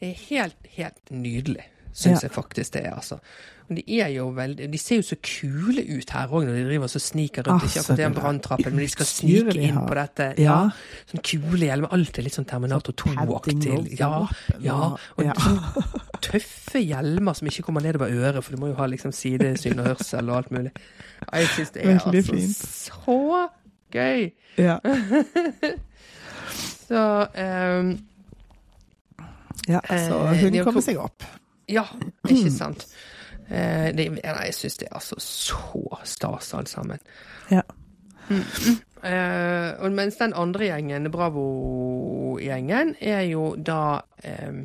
[0.00, 2.94] Det er helt, helt nydelig, syns jeg faktisk det er.
[2.94, 3.18] altså.
[3.68, 6.64] Men de er jo veldig De ser jo så kule ut her òg, når de
[6.68, 7.64] driver og så sniker rundt.
[7.64, 10.28] Ah, Ikke akkurat den branntrappen, men de skal snike de inn på dette.
[10.38, 10.58] Ja.
[11.10, 11.90] Sånn kule hjelmer.
[11.96, 13.72] Alt er litt sånn Terminator 2-aktig.
[13.74, 14.28] og Ja,
[14.60, 14.76] ja.
[15.16, 15.34] og- ja.
[15.34, 15.60] sånn
[16.28, 19.86] tøffe hjelmer som ikke kommer nedover øret, for du må jo ha liksom sidesyn og
[19.96, 20.72] hørsel og alt mulig.
[21.32, 22.56] Jeg syns det er Veldig altså fint.
[22.56, 23.48] så
[23.92, 24.32] gøy.
[24.58, 24.78] Ja.
[26.86, 27.00] Så
[27.34, 27.88] um,
[29.68, 31.24] ja, så Eh, hun er kommer seg opp.
[31.68, 31.82] Ja,
[32.28, 32.86] ikke sant.
[33.50, 37.02] Eh, det, nei, jeg syns det er altså så stas, alt sammen.
[37.50, 37.62] Ja.
[39.06, 44.64] Eh, og mens den andre gjengen, Bravo-gjengen, er jo da eh,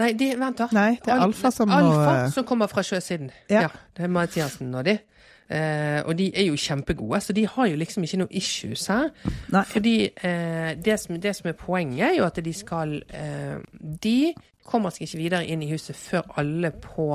[0.00, 0.68] Nei, de, vent, da.
[0.72, 3.32] Nei, det er Alfa som må Alfa som kommer fra sjøsiden.
[3.52, 3.66] Ja.
[3.96, 4.96] det er Mathiassen og de.
[5.50, 9.10] Eh, og de er jo kjempegode, så de har jo liksom ikke noe issues her.
[9.50, 9.64] Nei.
[9.66, 13.58] Fordi eh, det, som, det som er poenget, er jo at de skal eh,
[14.04, 14.32] De
[14.70, 17.06] kommer seg ikke videre inn i huset før alle på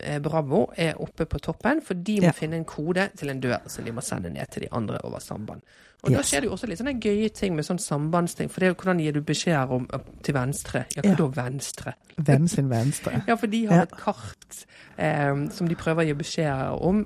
[0.00, 2.32] eh, Bravo er oppe på toppen, for de må Ja.
[2.36, 5.18] finne en kode til en dør som de må sende ned til de andre over
[5.20, 5.60] samband.
[6.02, 8.48] Og da skjer det jo også litt sånne gøye ting med sånn sambandsting.
[8.48, 9.84] For det er jo hvordan gir du beskjeder om
[10.24, 10.86] til venstre?
[10.96, 11.14] Ja, hva Ja.
[11.18, 11.92] da venstre?
[12.16, 13.22] Hvem sin venstre?
[13.28, 13.82] Ja, for de har Ja.
[13.82, 14.64] et kart
[14.96, 17.04] eh, som de prøver å gi beskjeder om.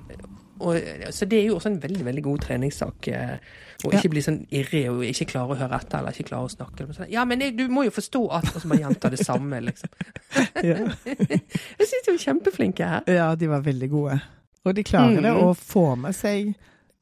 [0.65, 0.79] Og,
[1.13, 3.09] så det er jo også en veldig veldig god treningssak.
[3.11, 3.99] Å å Ja.
[3.99, 6.87] ikke bli sånn irre og ikke klare å høre etter eller ikke klare å snakke.
[6.95, 9.59] Sånn, ja, men jeg, du må jo forstå at Og så bare gjenta det samme,
[9.61, 9.89] liksom.
[10.65, 13.03] Jeg syns de er kjempeflinke her.
[13.11, 14.19] ja, de var veldig gode.
[14.65, 15.43] Og de klarer det Mm.
[15.43, 16.55] å få med seg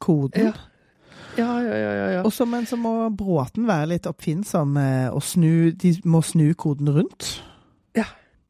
[0.03, 0.49] koden.
[0.51, 0.53] Ja.
[1.37, 1.93] Ja, ja, ja.
[2.11, 5.95] ja, Også, Og så, men så må Bråten være litt oppfinnsom eh, og snu De
[6.05, 7.41] må snu koden rundt.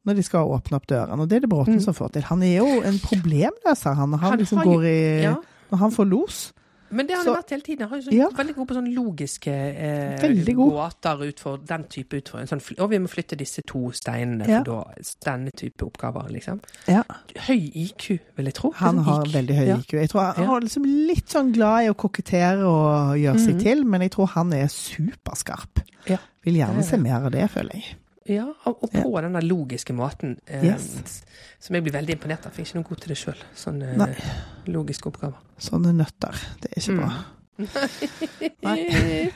[0.05, 1.19] Når de skal åpne opp dørene.
[1.21, 1.81] Og det er det Bråten Mm.
[1.81, 2.21] som får til.
[2.23, 4.13] Han er jo en problemløser, han.
[4.13, 5.35] Han, liksom han, går i ja.
[5.71, 6.53] Når han får los.
[6.93, 7.87] Men det har han vært hele tiden.
[7.89, 8.27] Han er jo sånn, Ja.
[8.37, 12.47] veldig god på sånne logiske eh, gåter ut for den type utfordring.
[12.47, 14.59] Sånn, og vi må flytte disse to steinene Ja.
[14.59, 14.93] for da,
[15.25, 16.59] denne type oppgaver, liksom.
[16.87, 17.01] Ja.
[17.47, 18.71] Høy IQ, vil jeg tro.
[18.75, 19.33] Han har IQ.
[19.33, 19.79] veldig høy.
[19.79, 19.91] IQ.
[20.01, 23.63] Jeg tror Han var liksom litt sånn glad i å kokettere og gjøre seg Mhm.
[23.63, 25.81] til, men jeg tror han er superskarp.
[26.07, 26.17] Ja.
[26.43, 27.95] Vil gjerne se mer av det, føler jeg.
[28.29, 31.23] Ja, og, på på den der logiske måten eh, Yes.
[31.59, 32.51] som jeg blir veldig imponert av.
[32.53, 33.41] For jeg er ikke noe god til det sjøl.
[33.55, 34.09] Sånne Nei.
[34.09, 34.33] eh,
[34.71, 35.39] logiske oppgaver.
[35.59, 36.43] Sånne nøtter.
[36.61, 36.99] Det er ikke Mm.
[37.03, 37.23] bra.
[38.63, 39.29] Nei.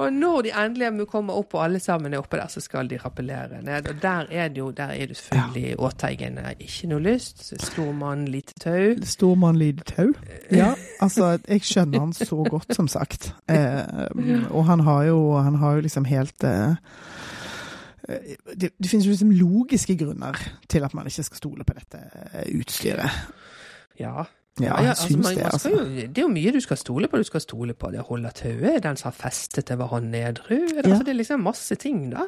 [0.00, 2.98] og når de endelig kommer opp og alle sammen er oppe der, så skal de
[2.98, 3.86] rappellere ned.
[3.92, 6.38] Og der er det jo der er det selvfølgelig Åteigen.
[6.38, 7.44] eh, Ikke noe lyst.
[7.62, 8.96] Stor mann, lite tau.
[9.04, 10.12] Stor mann, lite tau.
[10.50, 13.32] Ja, altså, jeg skjønner han så godt, som sagt.
[13.48, 13.84] Eh,
[14.56, 16.74] og han har jo, han har jo liksom helt eh,
[18.08, 22.00] det, det finnes jo liksom logiske grunner til at man ikke skal stole på dette
[22.32, 23.22] eh, utstyret.
[24.00, 24.24] Ja.
[24.60, 25.70] Ja, Ja, altså, man, det, altså.
[25.70, 27.16] jo, det er jo mye du skal stole på.
[27.16, 30.58] Du skal stole på det holder tauet, den som har festet det, var han nedru.
[30.58, 30.82] Ja.
[30.84, 32.26] Altså, det er liksom masse ting, da.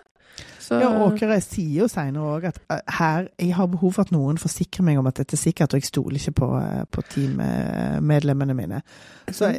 [0.62, 4.12] Så, Ja, Åkere sier jo senere òg at eh, her, jeg har behov for at
[4.14, 7.02] noen forsikrer meg om at dette er sikkert, og jeg stoler ikke på, eh, på
[7.12, 8.80] teammedlemmene mine.
[9.32, 9.50] Så,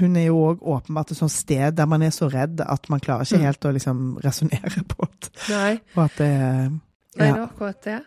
[0.00, 3.00] hun er jo òg åpenbart et sånt sted der man er så redd at man
[3.04, 3.44] klarer ikke Mm.
[3.44, 5.30] helt å liksom resonnere på det.
[5.50, 7.32] Nei, Og at det nei, ja.
[7.34, 8.00] det er akkurat det.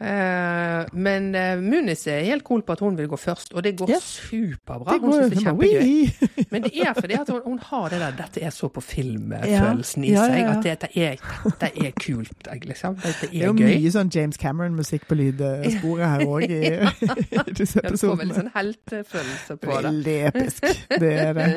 [0.00, 3.74] Eh, men uh, Munis er helt cool på at hun vil gå først, og det
[3.76, 4.02] går yes.
[4.30, 4.94] superbra.
[4.94, 6.46] Det Hun går syns det er kjempegøy.
[6.50, 10.04] Men det er fordi at hun, hun har det der 'dette er så på film'-følelsen
[10.04, 10.48] i Ja, ja, seg.
[10.56, 11.16] At dette det, er,
[11.60, 12.96] det er kult, liksom.
[12.96, 13.74] Dette Det er er jo gøy.
[13.74, 16.62] mye sånn James Cameron-musikk på lydsporet her òg i,
[17.50, 18.34] i disse Ja, du får veldig episodene.
[18.40, 19.84] sånn heltefølelse på det.
[19.84, 20.64] Veldig episk.
[20.96, 21.48] Det er det.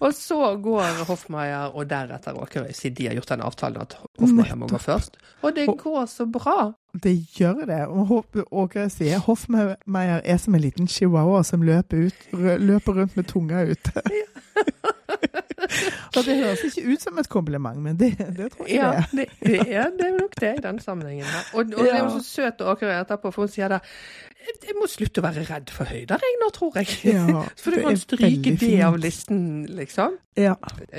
[0.00, 4.58] og så går Hoffmeier og deretter Åkerøy, siden de har gjort den avtalen at Hoffmeier
[4.58, 5.16] må gå først.
[5.42, 6.72] Og det går så bra!
[6.92, 7.80] Det gjør det.
[8.52, 12.26] Åge sier Hoffmeier er som en liten chihuahua som løper, ut,
[12.60, 14.02] løper rundt med tunga ute.
[16.16, 18.96] og det høres ikke ut som et kompliment, men det, det tror jeg Ja, det
[18.96, 19.04] er.
[19.12, 21.24] det, det, er, det nok det i den sammenhengen.
[21.52, 23.80] Og, og det er jo så søt Åkerøy etterpå, for hun sier da
[24.62, 26.88] jeg må slutte å være redd for høyder, jeg nå, tror jeg.
[27.12, 30.16] Ja, For du kan stryke det av listen, liksom.
[30.38, 30.54] Ja.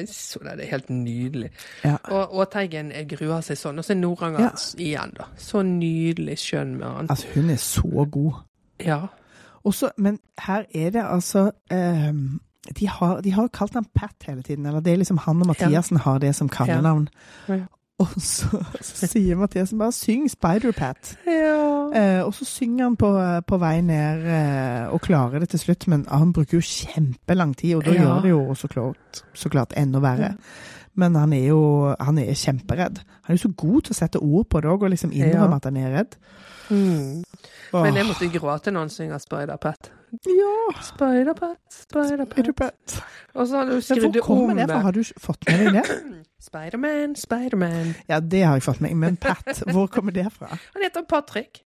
[0.10, 1.50] Så det er helt nydelig.
[1.84, 1.98] Ja.
[2.14, 3.82] Og, Åteigen Teigen gruer seg sånn.
[3.82, 4.54] Og så er Noranger Ja.
[4.78, 5.28] igjen, da.
[5.40, 7.12] Så nydelig skjønn med han.
[7.14, 8.42] Altså, hun er så god.
[8.84, 9.02] Ja.
[9.64, 12.40] Også, men her er det altså ehm,
[12.80, 14.66] de, har, de har kalt han Pat hele tiden.
[14.66, 17.08] Eller det er liksom han og Mathiasen har det som kallenavn.
[17.48, 17.64] Ja.
[18.02, 21.16] Og så, så sier Mathiasen bare 'syng Spider-Pat'.
[21.28, 21.60] ja.
[21.94, 23.10] Eh, og så synger han på,
[23.48, 27.76] på vei ned eh, og klarer det til slutt, men han bruker jo kjempelang tid,
[27.76, 28.02] og da Ja.
[28.02, 30.34] gjør det jo så klart, så klart enda verre.
[30.96, 32.98] Men han er jo han er kjemperedd.
[33.24, 35.56] Han er jo så god til å sette ord på det òg, og liksom innrømme
[35.56, 36.16] at han er redd.
[36.70, 37.24] Mm.
[37.74, 39.92] Men jeg måtte gråte når han synger Spider-Pat.
[40.14, 43.04] Ja, Spider-Pat, Spider-Pat.
[43.34, 44.70] Og så har du skrudd det om det?
[44.70, 45.84] Har du fått med deg det?
[46.48, 47.96] Spider-Man, Spider-Man.
[48.08, 49.00] Ja, det har jeg fått med meg.
[49.00, 50.48] Men Pat, hvor kommer det fra?
[50.76, 51.64] Han heter Patrick.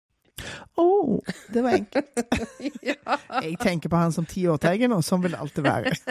[0.76, 2.08] Å, oh, det var enkelt.
[2.92, 3.18] ja.
[3.42, 5.96] Jeg tenker på han som tiårtegn, og sånn vil det alltid være.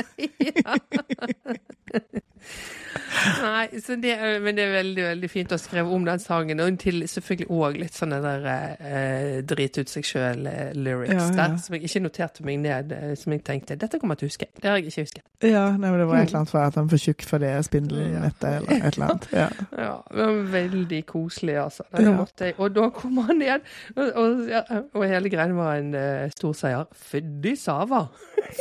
[3.42, 6.61] Nei, så det, er- men det er veldig veldig fint å skrive om den sangen.
[6.62, 11.35] Og til selvfølgelig òg litt sånne der eh, drit ut seg sjøl-lyrics Ja, ja.
[11.40, 12.92] der, som jeg ikke noterte meg ned.
[12.94, 14.48] eh, Som jeg tenkte dette kommer jeg til å huske.
[14.61, 15.24] Det har jeg ikke husket.
[15.44, 17.52] Ja, nei, men Det var et eller annet for at han for tjukk for det
[17.66, 19.28] spindelnettet, eller et eller annet.
[19.35, 19.48] Ja.
[19.85, 21.85] Ja, det var veldig koselig, altså.
[21.92, 22.00] Da
[22.46, 26.54] jeg, og da kom han ned, og, og, og hele greien var en uh, stor
[26.57, 26.87] seier.
[27.11, 28.04] Fyddy Sava.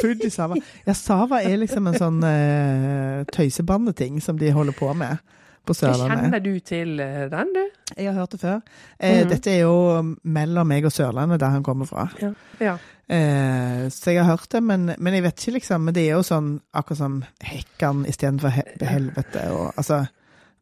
[0.02, 0.58] Food Sava.
[0.88, 5.18] Ja, Sava er liksom en sånn uh, tøysebandeting som de holder på med
[5.64, 6.20] på Sørlandet.
[6.26, 7.62] Kjenner du til eh, den, du?
[7.96, 8.58] Jeg har hørt det før.
[9.00, 9.30] Eh, Mhm.
[9.30, 12.10] Dette er jo mellom meg og Sørlandet, der han kommer fra.
[12.20, 12.34] Ja.
[12.60, 12.74] ja.
[13.08, 15.86] Eh, så jeg har hørt det, men, men jeg vet ikke, liksom.
[15.88, 17.16] Men det er jo sånn akkurat som
[17.48, 19.46] Hekkan istedenfor he helvete.
[19.56, 20.02] Og, altså,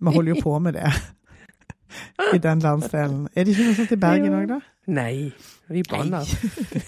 [0.02, 0.94] vi holder jo på med det
[2.36, 3.28] i den landsdelen.
[3.36, 4.60] Er det ikke noe sånt i Bergen òg, da?
[4.92, 5.34] Nei,
[5.72, 6.26] vi banner.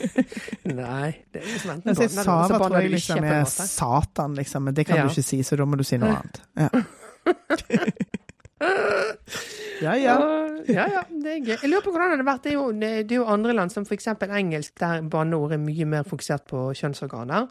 [0.66, 3.44] Nei, det er liksom enten banner Sava så tror jeg liksom er.
[3.46, 4.62] Satan, liksom.
[4.70, 5.04] Men det kan Ja.
[5.04, 6.38] du ikke si, så da må du si noe annet.
[6.58, 6.70] Ja.
[9.84, 10.16] ja, ja.
[10.68, 11.58] Ja, ja, det er gøy.
[11.60, 12.44] Jeg lurer på hvordan det hadde vært.
[12.46, 14.08] Det er jo, det er jo andre land, som f.eks.
[14.24, 17.50] engelsk, der banneord er mye mer fokusert på kjønnsorganer.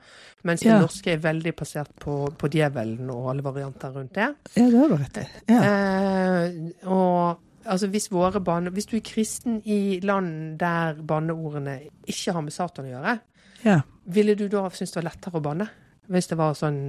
[0.48, 0.72] Mens Ja.
[0.78, 4.31] det norske er veldig basert på, på djevelen og alle varianter rundt det.
[4.57, 5.26] ja, det har du rett i.
[5.52, 5.61] Ja.
[5.68, 6.48] Eh,
[6.88, 8.70] og altså hvis våre banne...
[8.70, 13.16] Hvis du er kristen i land der banneordene ikke har med Satan å gjøre,
[13.64, 13.81] ja.
[14.05, 15.68] ville du da synes det var lettere å banne?
[16.12, 16.81] Hvis det var sånn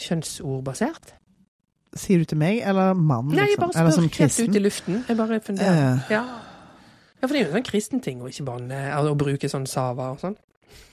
[0.00, 1.14] kjønnsordbasert?
[1.98, 3.64] Sier du til meg, eller mann, Nei, jeg liksom?
[3.64, 5.00] bare Eller spør som helt ut i luften.
[5.08, 5.80] Jeg bare funderer.
[5.80, 6.12] Uh.
[6.12, 6.22] Ja.
[7.18, 9.66] ja, for det er jo en sånn kristen ting å ikke banne, å bruke sånn
[9.70, 10.36] sava og sånn.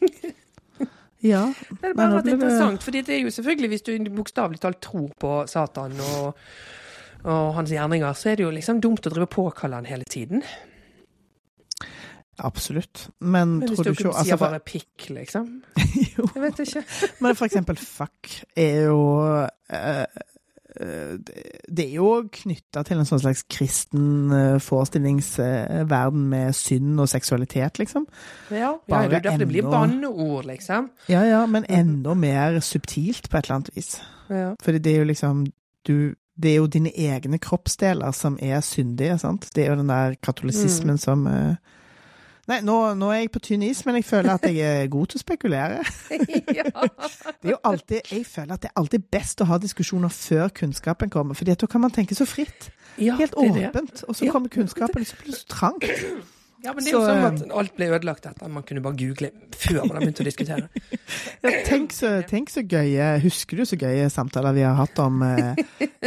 [1.31, 1.43] ja.
[1.53, 4.81] Det er bare vært det- interessant, for det er jo selvfølgelig, hvis du bokstavelig talt
[4.81, 6.49] tror på Satan og,
[7.23, 10.43] og hans gjerninger, så er det jo liksom dumt å drive påkalle han hele tiden.
[12.39, 13.09] Absolutt.
[13.19, 15.47] Men, Men tror du ikke Hvis du sier bare pikk, liksom.
[16.17, 16.27] jo.
[16.35, 16.83] Jeg vet ikke.
[17.25, 18.99] Men for eksempel fuck er jo
[19.73, 26.53] eh, eh, det- Det er jo knytta til en sånn slags kristen eh, forestillingsverden med
[26.55, 28.05] synd og seksualitet, liksom.
[28.51, 29.37] Ja, ja det enda...
[29.41, 30.91] det blir banneord, liksom.
[31.09, 33.95] Ja ja, men enda mer subtilt på et eller annet vis.
[34.29, 34.53] Ja.
[34.61, 35.45] Fordi det er jo liksom
[35.89, 39.49] du Det er jo dine egne kroppsdeler som er syndige, sant.
[39.55, 40.97] Det er jo den der katolisismen Mm.
[40.97, 41.55] som eh,
[42.47, 45.07] Nei, nå, nå er jeg på tynn is, men jeg føler at jeg er god
[45.11, 45.81] til å spekulere.
[47.41, 50.47] Det er jo alltid, jeg føler at det er alltid best å ha diskusjoner før
[50.55, 52.69] kunnskapen kommer, for da kan man tenke så fritt.
[52.97, 54.03] ja, Helt åpent.
[54.07, 54.31] Og så Ja.
[54.31, 55.83] kommer kunnskapen, og så blir det så trangt.
[56.65, 58.97] Ja, men det er jo sånn eh, at alt ble ødelagt etter man kunne bare
[58.97, 60.69] google før man begynte å diskutere.
[61.45, 65.21] Ja, tenk, så, tenk så gøye Husker du så gøye samtaler vi har hatt om
[65.23, 65.59] eh,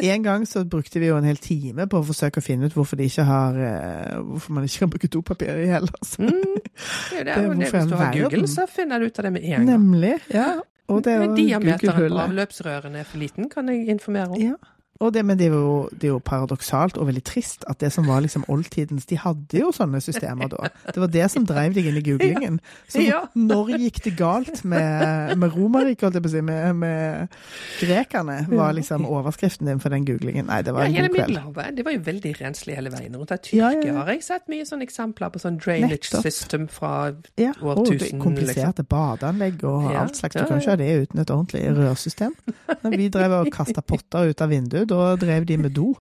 [0.03, 2.75] En gang så brukte vi jo en hel time på å forsøke å finne ut
[2.77, 6.17] hvorfor de ikke har eh, Hvorfor man ikke kan bruke dopapir i Hellas.
[6.19, 6.35] Mm.
[7.11, 8.13] Det er jo det, Det er det, hvis du har.
[8.19, 9.71] Google, så finner du ut av det med en gang.
[9.71, 10.13] Nemlig.
[10.35, 10.51] Ja.
[10.91, 14.43] Og det er jo diameteren på avløpsrørene er for liten, kan jeg informere om.
[14.43, 14.57] Ja.
[15.01, 17.89] Og det, men det er, jo, det er jo paradoksalt og veldig trist at det
[17.95, 20.69] som var liksom oldtidens De hadde jo sånne systemer da.
[20.93, 22.59] Det var det som drev deg inn i googlingen.
[22.91, 23.23] Så Ja.
[23.35, 27.33] når gikk det galt med, med Romerriket, holdt jeg på å si, med, med
[27.81, 30.47] grekerne, var liksom overskriften din for den googlingen.
[30.51, 31.31] Nei, det var Ja, en god kveld.
[31.31, 33.31] Middelhavet det var jo veldig renslig hele veien rundt.
[33.33, 36.23] Der Tyrkia ja, har jeg sett mye sånne eksempler på sånn drainage Nettopp.
[36.29, 36.93] system fra
[37.41, 40.37] Ja, og årtusen, kompliserte badeanlegg og alt slags.
[40.37, 42.37] Du kan ikke ha det uten et ordentlig rørsystem.
[42.85, 45.93] Når vi drev og kasta potter ut av vinduet, da drev de med do.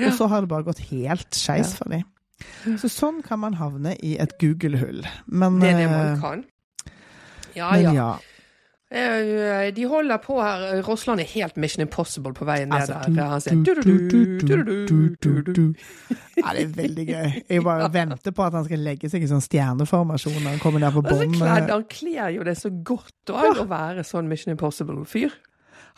[0.00, 2.04] Og så har det bare gått helt skeis for dem.
[2.80, 5.04] Så sånn kan man havne i et Google-hull.
[5.26, 6.44] Men, Det er det man eh, kan.
[7.54, 7.92] Ja, men ja.
[7.94, 8.12] ja.
[8.94, 10.82] Eh, De holder på her.
[10.86, 13.30] Rossland er helt Mission Impossible på veien ned Altså, der.
[13.30, 13.56] Han sier.
[16.36, 17.32] Ja, det er veldig gøy.
[17.48, 20.84] Jeg bare venter på at han skal legge seg i sånn stjerneformasjon når han kommer
[20.84, 21.34] ned på bånn.
[21.40, 25.34] han kler jo det så godt òg, å være sånn Mission Impossible-fyr.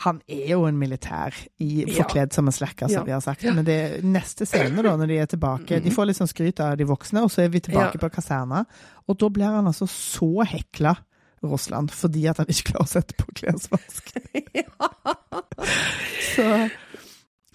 [0.04, 3.04] Han er jo en militær i, forkledd som en slacker, som Ja.
[3.04, 3.42] vi har sagt.
[3.44, 6.76] Men det neste scene, da, når de er tilbake De får litt sånn skryt av
[6.76, 8.00] de voksne, og så er vi tilbake Ja.
[8.02, 8.66] på kaserna.
[9.08, 10.96] Og da blir han altså så hekla,
[11.42, 14.12] Russland, fordi at han ikke klarer å sette på klesvask.
[16.36, 16.68] Så,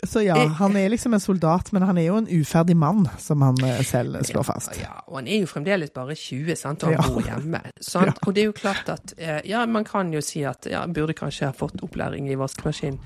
[0.03, 3.41] så ja, han er liksom en soldat, men han er jo en uferdig mann, som
[3.45, 4.73] han eh, selv slår fast.
[4.81, 7.61] Ja, og han er jo fremdeles bare 20, sant, og han bor hjemme.
[7.79, 8.17] Sant?
[8.27, 11.13] Og det er jo klart at eh, Ja, man kan jo si at ja, burde
[11.13, 12.97] kanskje ha fått opplæring i vaskemaskin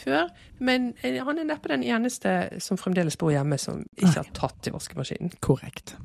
[0.00, 0.28] før,
[0.62, 2.32] men eh, han er neppe den eneste
[2.62, 5.32] som fremdeles bor hjemme som ikke har tatt til vaskemaskinen.
[5.42, 5.96] Korrekt.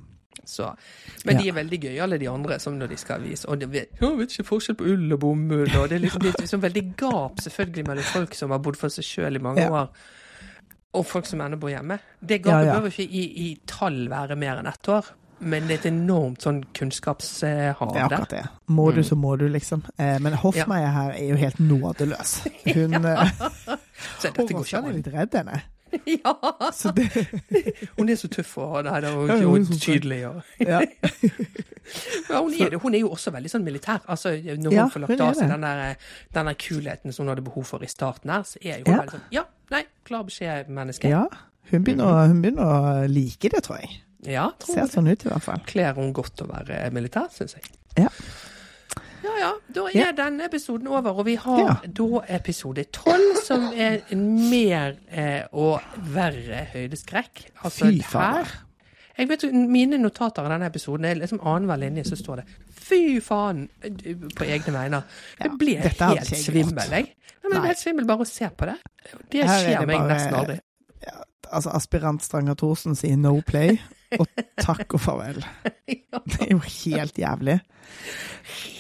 [0.45, 0.67] Så,
[1.25, 1.41] men Ja.
[1.41, 3.47] de er veldig gøye, alle de andre, som når de skal vise.
[3.49, 5.71] Og de vet, ja, vet ikke forskjell på ull og bomull.
[5.79, 8.77] Og det er liksom, det er liksom veldig gap, selvfølgelig, mellom folk som har bodd
[8.77, 9.71] for seg sjøl i mange Ja.
[9.73, 9.89] år,
[10.95, 11.99] og folk som ennå bor hjemme.
[12.21, 12.79] Det gapet ja.
[12.79, 15.11] bør ikke i, i tall være mer enn ett år.
[15.45, 18.43] Men det er et enormt sånn kunnskapshav Det er akkurat det.
[18.71, 19.07] Må du, Mm.
[19.09, 19.81] så må du, liksom.
[19.99, 22.37] Eh, men Hoffmeier her er jo helt nådeløs.
[22.71, 23.25] Hun ja.
[24.21, 24.93] Så dette går ikke an.
[24.95, 25.61] litt redd henne.
[26.11, 26.33] Ja,
[26.75, 27.05] Så det,
[27.95, 30.17] hun er så tøff og, nei, da, og, Ja, og tydelig.
[30.27, 30.41] Og.
[30.59, 30.81] ja.
[32.29, 34.01] Ja, hun, er, hun er jo også veldig sånn militær.
[34.11, 35.95] Altså, når hun får lagt av seg den der,
[36.35, 38.97] den der kulheten som hun hadde behov for i starten her, så er jo hun
[39.03, 41.09] veldig sånn Ja, nei, klar beskjed, menneske.
[41.09, 41.25] ja.
[41.71, 44.01] Hun begynner, å- hun begynner å like det, tror jeg.
[44.25, 45.61] Ja, tror Ser sånn ut, i hvert fall.
[45.65, 47.63] Kler hun godt å være militær, syns jeg.
[47.97, 48.09] Ja.
[49.25, 50.11] Ja ja, da er Ja.
[50.11, 51.75] denne episoden over, og vi har Ja.
[51.87, 57.45] da episode tolv, som er mer eh, og verre høydeskrekk.
[57.63, 58.45] Altså, Fy faen.
[59.17, 63.19] Jeg vet Mine notater av denne episoden er liksom annenhver linje, så står det 'fy
[63.21, 63.67] faen'
[64.35, 65.03] på egne vegne.
[65.39, 67.13] Jeg Ja, ble helt svimmel, jeg.
[67.43, 68.75] Men jeg blir helt svimmel bare å se på det.
[69.31, 70.59] Det er skjer det meg bare- nesten aldri.
[71.53, 73.77] Altså, aspirant Stranger Thorsen sier no play,
[74.19, 75.45] og takk og farvel.
[75.87, 77.59] Det er jo helt jævlig.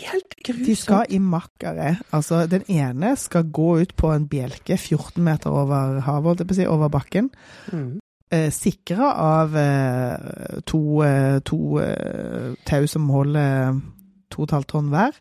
[0.05, 0.65] helt grusomt.
[0.65, 1.97] De skal i makkere.
[2.11, 7.29] Altså, den ene skal gå ut på en bjelke 14 meter over havet, over bakken.
[7.71, 7.99] Mm.
[8.35, 13.79] Eh, Sikra av eh, to, eh, to eh, tau som holder
[14.33, 15.19] to og et halvt tonn hver.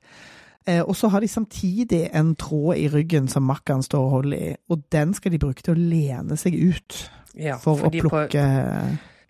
[0.67, 4.39] Eh, og så har de samtidig en tråd i ryggen som makkeren står og holder
[4.39, 7.03] i, og den skal de bruke til å lene seg ut
[7.37, 8.41] Ja, for å plukke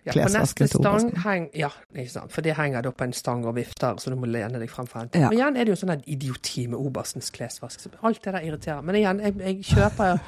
[0.05, 2.33] Ja, på neste til stang heng, Ja, ikke sant.
[2.33, 4.87] For det henger da på en stang og vifter, så du må lene deg fram
[4.87, 5.09] for.
[5.17, 5.31] Ja.
[5.33, 7.89] Men igjen er det jo sånn en idioti med oberstens klesvask.
[8.05, 8.85] Alt det der irriterer.
[8.85, 10.21] Men igjen, jeg, jeg kjøper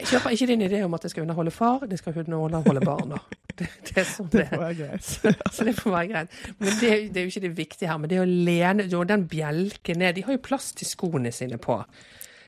[0.00, 3.18] jeg kjøper ikke din idé om at det skal underholde far, det skal underholde barna.
[3.54, 5.10] Det, det er sånn det Det får være greit.
[5.54, 6.32] Så det får være greit.
[6.58, 7.98] Men det, det er jo ikke det viktige her.
[8.02, 11.60] Men det å lene jo den bjelken ned De har jo plass til skoene sine
[11.62, 11.76] på.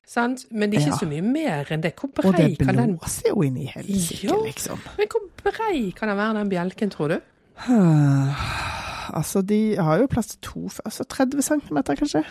[0.07, 0.43] Sant?
[0.51, 0.99] Men det er ikke Ja.
[1.05, 1.95] så mye mer enn det.
[1.99, 4.37] Hvor Og det brei kan den blåser jo inn i helsike, Ja.
[4.43, 4.83] liksom.
[4.99, 7.21] Men hvor brei kan den være, den bjelken, tror du?
[9.15, 12.25] Altså, de har jo plass til to Altså 30 cm, kanskje?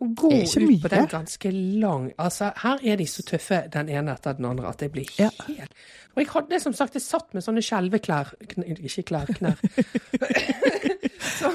[0.00, 4.12] Og gå ut på den ganske lang Altså, her er de så tøffe, den ene
[4.14, 5.30] etter den andre, at det blir Ja.
[5.48, 5.72] helt
[6.14, 8.30] Og jeg hadde som sagt, jeg satt med sånne skjelveklær
[8.78, 9.58] Ikke klær, knær.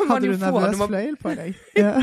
[0.09, 1.55] Hadde du nervøs man, fløyel på deg?
[1.79, 2.01] Ja,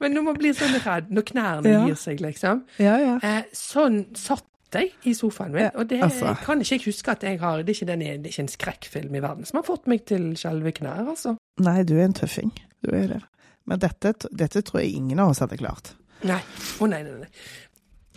[0.00, 1.82] Men når man blir sånn redd, når knærne Ja.
[1.88, 2.62] gir seg, liksom.
[2.80, 2.96] ja.
[3.00, 3.16] ja.
[3.24, 6.36] Eh, sånn satt jeg i sofaen min, Ja, og det altså.
[6.44, 8.52] kan ikke jeg huske at jeg har Det er ikke, den, det er ikke en
[8.54, 11.36] skrekkfilm i verden som har fått meg til skjelveknær, altså.
[11.60, 12.52] Nei, du er en tøffing.
[12.86, 13.20] Du er det.
[13.66, 15.92] Men dette, dette tror jeg ingen av oss hadde klart.
[16.26, 16.40] Nei.
[16.80, 17.28] Å nei, nei, nei.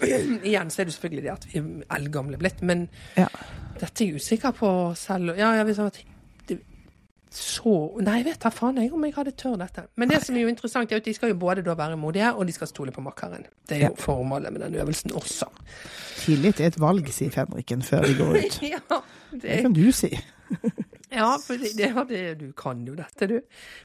[0.50, 2.88] Igjen så er det selvfølgelig det at vi er eldgamle blitt, men
[3.20, 3.28] Ja.
[3.80, 4.70] dette er jeg usikker på
[5.00, 5.36] selv.
[5.38, 6.00] Ja, jeg vil jeg at
[6.50, 6.58] det,
[7.34, 9.86] så Nei, vet da faen jeg om jeg hadde tør dette.
[9.96, 12.34] Men det som er jo interessant, er at de skal jo både da være modige,
[12.34, 13.46] og de skal stole på makkeren.
[13.70, 15.48] Det er jo formålet med den øvelsen også.
[16.24, 18.60] Tillit er et valg, sier fenriken før de går ut.
[18.74, 18.82] ja,
[19.32, 20.12] Det det, kan du si.
[21.14, 23.40] ja, for det, det, ja, det, du kan jo dette, du.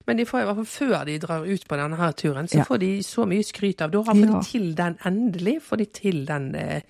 [0.06, 2.58] Men de får i hvert fall før de drar ut på denne her turen, så
[2.62, 2.64] Ja.
[2.64, 3.90] får de så mye skryt av.
[3.94, 4.26] Da får Ja.
[4.32, 5.56] de til den endelig.
[5.62, 6.80] Får de til den eh,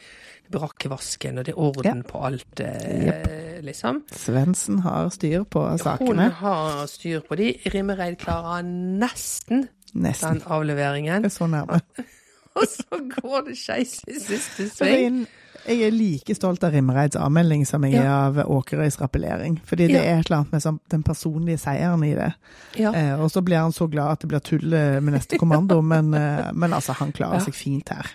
[0.51, 4.03] brakkevasken, og det er orden på alt, eh, liksom.
[4.13, 6.31] Svendsen har styr på Hun sakene.
[6.41, 7.53] har styr på de.
[7.75, 10.39] Rimmereid klarer nesten Nesten.
[10.39, 11.23] den avleveringen.
[11.23, 11.81] Det er så nærme.
[12.59, 15.27] Og så går det skeis i siste sving.
[15.69, 19.59] Jeg er like stolt av Rimreids avmelding som jeg er av Åkerøys rappellering.
[19.69, 20.03] Fordi det Ja.
[20.15, 22.33] er et eller annet med sånn, den personlige seieren i det.
[22.81, 22.93] Ja.
[22.97, 25.81] Eh, og så blir han så glad at det blir tull eh, med neste kommando,
[25.93, 27.45] men, eh, men altså, han klarer Ja.
[27.45, 28.07] seg fint her.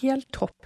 [0.00, 0.56] Helt topp.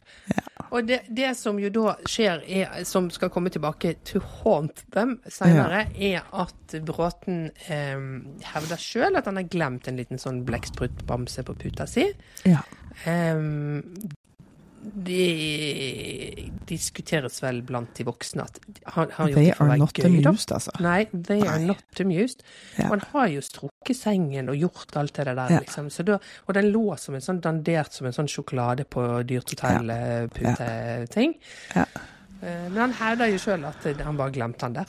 [0.73, 5.21] Og det, det som jo da skjer, er, som skal komme tilbake to haunt them
[5.29, 8.01] senere, er at Bråten eh,
[8.43, 12.09] hevder sjøl at han har glemt en liten sånn blekkspruttbamse på puta si.
[12.45, 12.63] Ja.
[13.07, 13.83] Ehm,
[14.95, 18.59] det diskuteres vel blant de voksne at
[18.95, 20.73] han han har gjort They are not gøy, amused, altså.
[20.81, 21.67] Nei, they are Nei.
[21.73, 22.43] not amused.
[22.79, 22.89] Ja.
[22.93, 25.59] Han har jo strukket sengen og gjort alt det der, Ja.
[25.61, 25.91] liksom.
[25.91, 29.51] Så da, og den lå som en sånn dandert som en sånn sjokolade på Dyrt
[29.55, 31.35] hotell-puteting.
[31.75, 31.85] Ja.
[32.43, 34.87] Eh, Men han hevder jo sjøl at han bare glemte han der.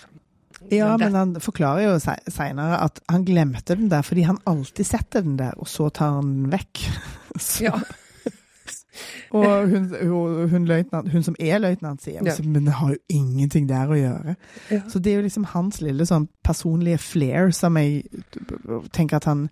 [0.74, 5.22] Ja, men han forklarer jo seinere at han glemte den der fordi han alltid setter
[5.22, 6.82] den der, og så tar han den vekk.
[7.38, 7.78] Så, Ja.
[9.32, 12.36] Og hun, hun, hun, løytnant, hun som er løytnant, sier Ja.
[12.44, 14.36] men det har jo ingenting der å gjøre.
[14.72, 14.82] Ja.
[14.90, 18.06] Så det er jo liksom hans lille sånn personlige flair som jeg
[18.94, 19.50] tenker at han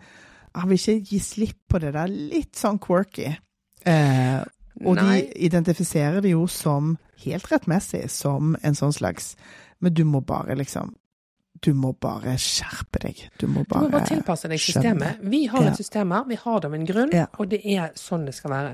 [0.55, 2.07] Han vil ikke gi slipp på det der.
[2.07, 3.33] Litt sånn quirky.
[3.85, 4.39] Eh,
[4.85, 5.21] og Nei.
[5.21, 9.35] de identifiserer det jo som, helt rettmessig, som en sånn slags
[9.81, 10.95] Men du må bare liksom
[11.61, 13.29] Du må bare skjerpe deg.
[13.39, 14.83] Du må bare, Du må bare tilpasse deg skjønne.
[14.83, 15.21] systemet.
[15.21, 15.69] Vi har Ja.
[15.71, 17.25] et system her, vi har det av en grunn, Ja.
[17.39, 18.73] og det er sånn det skal være.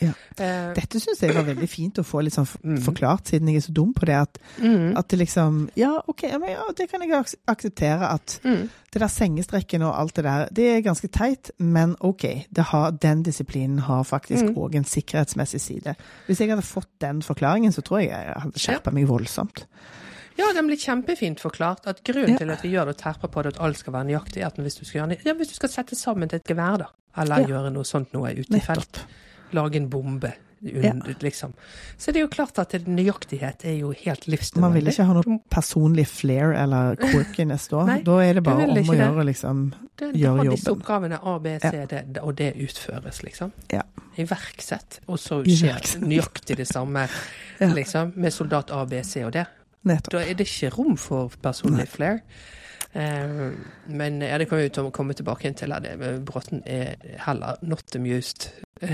[0.00, 0.08] Ja.
[0.40, 2.82] Uh, Dette syns jeg var veldig fint å få litt sånn forklart, mm.
[2.82, 4.14] forklart, siden jeg er så dum på det.
[4.16, 8.02] At, mm, at det liksom Ja, OK, men ja, det kan jeg ak akseptere.
[8.10, 8.68] At mm.
[8.92, 12.46] det der sengestrekken og alt det der, det er ganske teit, men OK.
[12.52, 14.54] Det har, den disiplinen har faktisk Mm.
[14.56, 15.94] òg en sikkerhetsmessig side.
[16.26, 19.66] Hvis jeg hadde fått den forklaringen, så tror jeg jeg hadde skjerpa meg voldsomt.
[20.38, 21.86] Ja, den blir kjempefint forklart.
[21.86, 22.38] At grunnen Ja.
[22.38, 24.46] til at vi gjør det og terper på det, at alt skal være nøyaktig, er
[24.46, 26.78] at hvis du skal, gjøre, det- ja, hvis du skal sette sammen til et gevær,
[26.78, 27.46] da, eller Ja.
[27.46, 29.04] gjøre noe sånt noe ute i felt,
[29.52, 30.32] lage en bombe,
[30.64, 31.52] und, liksom.
[31.98, 34.60] Så det er jo klart at nøyaktighet er jo helt livsnødvendig.
[34.60, 37.84] Man vil ikke ha noe personlig flair eller quirkiness da.
[37.84, 38.84] Nei, da er det bare om å det.
[38.86, 39.72] gjøre, liksom.
[39.98, 41.86] det, gjøre har disse oppgavene A, B, C.
[41.90, 43.50] D, og det utføres, liksom.
[43.72, 43.82] Ja.
[44.16, 45.00] Iverksett.
[45.08, 47.08] Og så skjer nøyaktig det samme,
[47.60, 49.44] liksom, med soldat A, B, C og D.
[49.88, 50.12] Nettopp.
[50.14, 52.20] Da er det ikke rom for personlig flair.
[52.92, 53.54] Uh,
[53.88, 55.72] men ja, det kan vi jo ta- komme tilbake til.
[55.82, 56.94] det- Bråten er
[57.26, 58.50] heller not amused.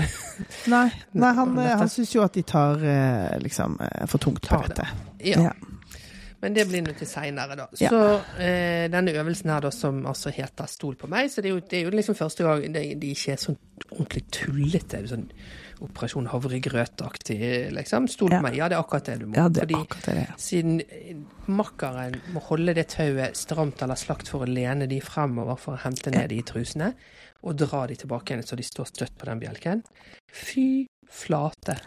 [0.67, 4.61] Nei, nei han, han syns jo at de tar eh, liksom eh, for tungt på
[4.61, 4.75] det.
[4.75, 4.87] dette.
[5.25, 5.41] Ja.
[5.49, 5.51] Ja.
[6.41, 7.65] Men det blir nå til seinere, da.
[7.81, 7.89] Ja.
[7.89, 8.03] Så
[8.39, 11.63] eh, denne øvelsen her, da, som altså heter Stol på meg, så det er jo,
[11.71, 13.57] det er jo liksom første gang de, de ikke er sånn
[13.89, 15.01] ordentlig tullete.
[15.09, 15.25] Sånn
[15.81, 18.07] Operasjon havregrøtaktig, liksom.
[18.11, 18.41] Stol på Ja.
[18.41, 18.55] meg.
[18.57, 19.35] Ja, det er akkurat det du må.
[19.35, 20.33] Ja, det er Fordi akkurat det er.
[20.37, 21.15] siden eh,
[21.47, 25.83] makkeren må holde det tauet stramt eller slakt for å lene de fremover for å
[25.85, 26.93] hente ned de trusene,
[27.43, 29.83] og dra de tilbake igjen så de står støtt på den bjelken.
[30.31, 31.77] Fy flate,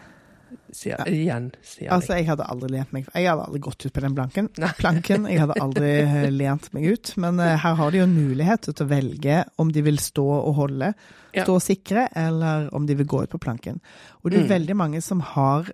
[0.71, 1.05] sier, Ja.
[1.05, 4.13] igjen, sier Altså, jeg hadde aldri lent meg Jeg hadde aldri gått ut på den
[4.15, 4.49] blanken.
[4.77, 5.25] Planken.
[5.29, 7.13] Jeg hadde aldri eh, lent meg ut.
[7.17, 10.25] Men eh, her har de jo en mulighet til å velge om de vil stå
[10.47, 10.93] og holde,
[11.33, 11.45] Ja.
[11.49, 13.79] og sikre, eller om de vil gå ut på planken.
[14.23, 14.49] Og det er Mm.
[14.49, 15.71] veldig mange som har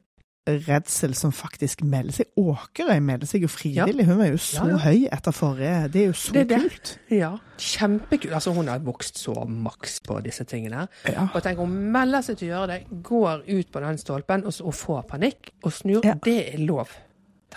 [0.67, 2.25] redsel som faktisk melder seg.
[2.37, 4.05] Åkerøy melder seg jo frivillig.
[4.07, 4.77] Hun var jo så Ja, ja.
[4.85, 5.91] høy etter forrige.
[5.93, 6.59] Det er jo så Det er det.
[6.65, 6.93] kult.
[7.11, 8.33] Ja, kjempekult.
[8.33, 10.87] Altså, hun har vokst så maks på disse tingene.
[11.07, 11.27] Ja.
[11.33, 14.53] Og tenk, hun melder seg til å gjøre det, går ut på den stolpen og,
[14.63, 16.01] og får panikk, og snur.
[16.23, 16.89] Det er lov,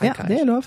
[0.03, 0.67] ja, det er lov.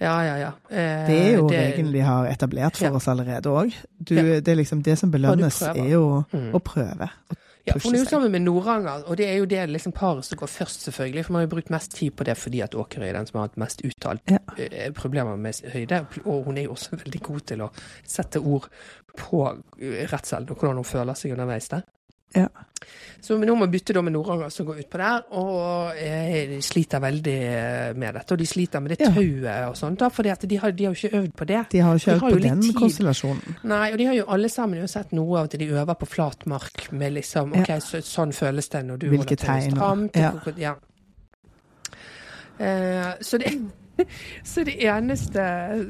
[0.00, 0.50] Ja, ja, ja.
[0.70, 3.74] Eh, Det er jo det- regelen de har etablert for oss allerede òg.
[4.00, 6.52] Det er liksom det som belønnes, er jo Mm.
[6.54, 7.10] å prøve.
[7.30, 7.36] Å
[7.66, 10.38] Ja, hun er jo sammen med Noranger, og det er jo det liksom paret som
[10.40, 11.24] går først, selvfølgelig.
[11.26, 13.38] For man har jo brukt mest tid på det fordi at Åkerøy er den som
[13.40, 14.38] har hatt mest uttalt Ja.
[14.56, 16.06] eh, problemer med høyde.
[16.24, 17.70] Og hun er jo også veldig god til å
[18.04, 18.68] sette ord
[19.16, 19.42] på
[19.80, 21.82] eh, redselen og hvordan hun føler seg underveis der.
[22.34, 22.46] Ja.
[23.20, 26.60] Så nå må vi bytte da med Noranger som går utpå der, og eh, de
[26.64, 28.32] sliter veldig eh, med dette.
[28.32, 29.10] Og de sliter med det Ja.
[29.12, 31.60] tauet og sånt, da, fordi de har, de har jo ikke øvd på det.
[31.74, 32.74] De har jo ikke øvd på den tid.
[32.78, 33.56] konstellasjonen.
[33.64, 36.06] Nei, og de har jo alle sammen jo sett noe av at de øver på
[36.08, 37.60] flat mark med liksom Ja.
[37.60, 40.16] OK, så, sånn føles det når du Hvilke holder tegn stramt.
[40.16, 40.30] ja.
[40.46, 40.74] og- ja.
[42.58, 43.52] Eh, så det
[44.44, 45.40] Så det eneste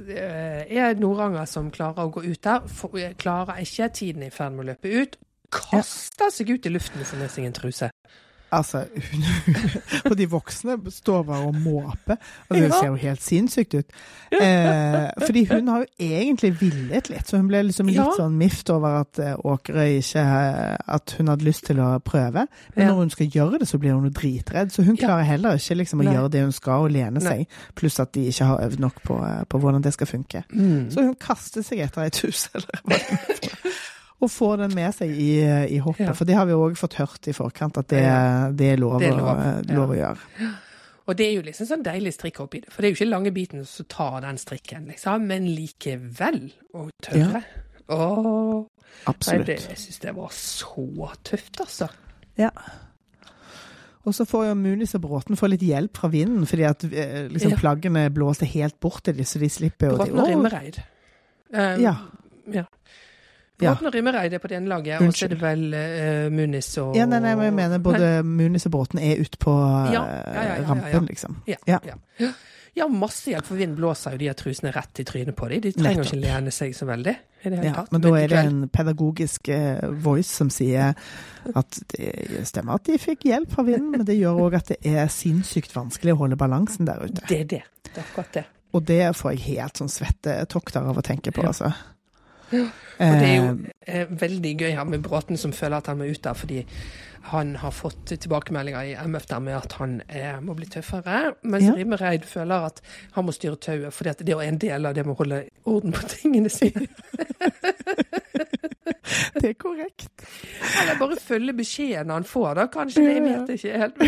[0.09, 2.65] eh, er Noranger som klarer å gå ut der.
[2.67, 5.17] For, eh, klarer ikke, tiden i ferd med å løpe ut.
[5.55, 7.91] Kaster seg ut i luften for med seg en truse.
[8.51, 8.81] Altså,
[10.11, 12.17] og de voksne står bare og måper.
[12.49, 13.93] Og det ser jo helt sinnssykt ut.
[14.35, 18.71] Eh, fordi hun har jo egentlig villet litt, så hun ble liksom litt sånn mift
[18.75, 22.47] over at eh, Åkerøy ikke eh, At hun hadde lyst til å prøve.
[22.75, 24.75] Men når hun skal gjøre det, så blir hun jo dritredd.
[24.75, 27.47] Så hun klarer heller ikke liksom å gjøre det hun skal, og lene seg.
[27.79, 30.43] Pluss at de ikke har øvd nok på, eh, på hvordan det skal funke.
[30.51, 30.91] Mm.
[30.91, 33.81] Så hun kaster seg etter et hus, eller hva det er.
[34.21, 35.31] Og få den med seg i,
[35.73, 36.07] i hoppet.
[36.11, 36.13] Ja.
[36.17, 38.03] For det har vi òg fått hørt i forkant, at det,
[38.59, 40.11] det er lov, Det er å- lov, lov, ja.
[40.13, 40.51] å gjøre.
[41.11, 43.09] Og det er jo liksom sånn deilig strikk oppi det, for det er jo ikke
[43.11, 46.45] lange biten som tar den strikken, liksom, men likevel
[46.77, 47.41] å tørre.
[47.91, 49.47] Åh, nei, Absolutt.
[49.49, 51.89] det, jeg syns det var så tøft, altså.
[52.39, 52.53] Ja.
[54.07, 57.27] Og så får jo Munis og Bråten få litt hjelp fra vinden, fordi at eh,
[57.33, 57.59] liksom, Ja.
[57.65, 60.79] plaggene blåser helt bort til dem, så de slipper jo Bråten og Rimmereid.
[61.53, 61.97] Um, Ja.
[62.55, 62.65] ja.
[63.61, 63.75] Ja.
[63.75, 66.71] Bråten og Rimmereid er på det ene laget, og så er det vel uh, Munis
[66.81, 69.91] og Ja, nei, nei, men jeg mener både Munis og Bråten er ute på eh,
[69.95, 70.69] Ja, ja, ja, ja, ja.
[70.69, 71.41] rampen, liksom.
[71.51, 71.59] Ja.
[71.69, 71.81] Ja.
[71.87, 72.31] ja.
[72.75, 72.89] ja.
[72.89, 75.65] masse hjelp, for vind blåser jo de trusene rett i trynet på dem.
[75.67, 76.15] De trenger Nettopp.
[76.15, 77.17] ikke lene seg så veldig.
[77.41, 80.97] I det hele Ja, men da er det en pedagogisk eh, voice som sier
[81.57, 84.81] at det stemmer at de fikk hjelp fra vinden, men det gjør òg at det
[84.89, 87.25] er sinnssykt vanskelig å holde balansen der ute.
[87.29, 87.63] Det er det.
[87.91, 88.47] Det er akkurat det.
[88.71, 91.43] Og det får jeg helt sånn svettetokter av å tenke på,
[92.53, 92.67] Ja.
[93.01, 93.53] Og det er jo
[93.87, 96.67] Eh, eh, veldig gøy her med Bråten som føler at han må ut der fordi
[97.31, 101.35] han har fått tilbakemeldinger i MF der med at han eh, må bli tøffere.
[101.43, 101.75] Mens Ja.
[101.77, 102.81] Rimmereid føler at
[103.13, 105.43] han må styre tauet, fordi at det er en del av det med å holde
[105.65, 106.87] orden på tingene sine.
[109.43, 110.09] det er korrekt.
[110.83, 112.67] Eller bare følge beskjeden han får, da.
[112.73, 114.01] Kanskje det, vet jeg ikke helt.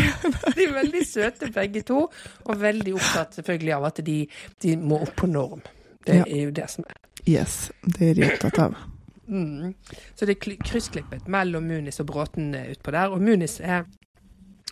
[0.57, 2.07] De er veldig søte begge to,
[2.43, 4.19] og veldig opptatt selvfølgelig av at de,
[4.63, 5.63] de må opp på norm.
[6.07, 6.99] Det er jo det som er.
[7.29, 8.77] Yes, det er de opptatt av.
[9.27, 9.73] Mm.
[10.15, 13.13] Så det er kryssklippet mellom Munis og Bråten utpå der.
[13.13, 13.85] Og Munis er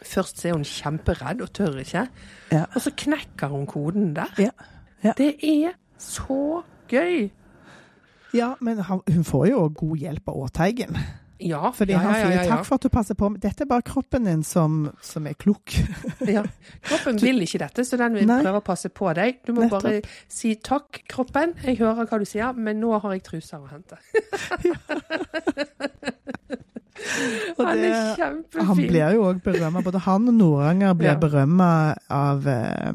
[0.02, 2.08] Først er hun kjemperedd og tør ikke.
[2.50, 2.64] Ja.
[2.74, 4.32] Og så knekker hun koden der.
[4.42, 4.50] Ja.
[5.04, 5.14] Ja.
[5.18, 7.30] Det er så gøy!
[8.34, 10.98] Ja, men han, hun får jo god hjelp av Åteigen.
[11.42, 13.70] Ja, Fordi ja, han ja, ja, ja, 'takk for at du passer på', dette er
[13.70, 15.74] bare kroppen din som, som er klok.
[16.28, 16.44] Ja.
[16.86, 18.42] Kroppen vil ikke dette, så den vil Nei.
[18.44, 19.40] prøve å passe på deg.
[19.46, 19.84] Du må Nettopp.
[19.84, 21.54] bare si takk, kroppen.
[21.66, 23.98] Jeg hører hva du sier, men nå har jeg truser å hente.
[27.58, 28.66] Og Han er kjempefin.
[28.68, 29.82] Han blir jo òg berømma.
[29.84, 31.18] Både han og Noranger blir Ja.
[31.20, 32.94] berømma av eh,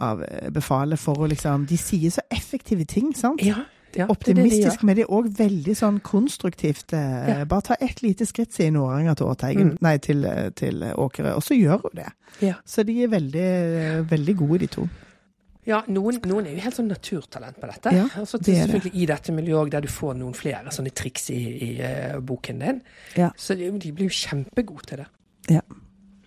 [0.00, 0.22] av
[0.54, 3.42] befalet for å liksom De sier så effektive ting, sant?
[3.42, 3.64] ja,
[3.96, 6.92] ja, det er det de Optimistisk, men det er òg veldig sånn konstruktivt.
[6.92, 7.44] eh, Ja.
[7.44, 9.78] Bare ta ett lite skritt, sier Noranger til Årteigen, Mm.
[9.80, 11.34] Nei, til, eh, til Åkere.
[11.36, 12.12] Og så gjør hun det.
[12.40, 12.54] Ja.
[12.66, 14.88] Så de er veldig, veldig gode, de to.
[15.66, 17.92] Ja, noen, noen er jo helt sånn naturtalent på dette.
[17.92, 18.94] Ja, og så det er det.
[18.94, 22.80] i dette miljøet der du får noen flere sånne triks i, i uh, boken din.
[23.16, 23.30] Ja.
[23.36, 25.06] Så de, de blir jo kjempegode til det.
[25.50, 25.60] Ja.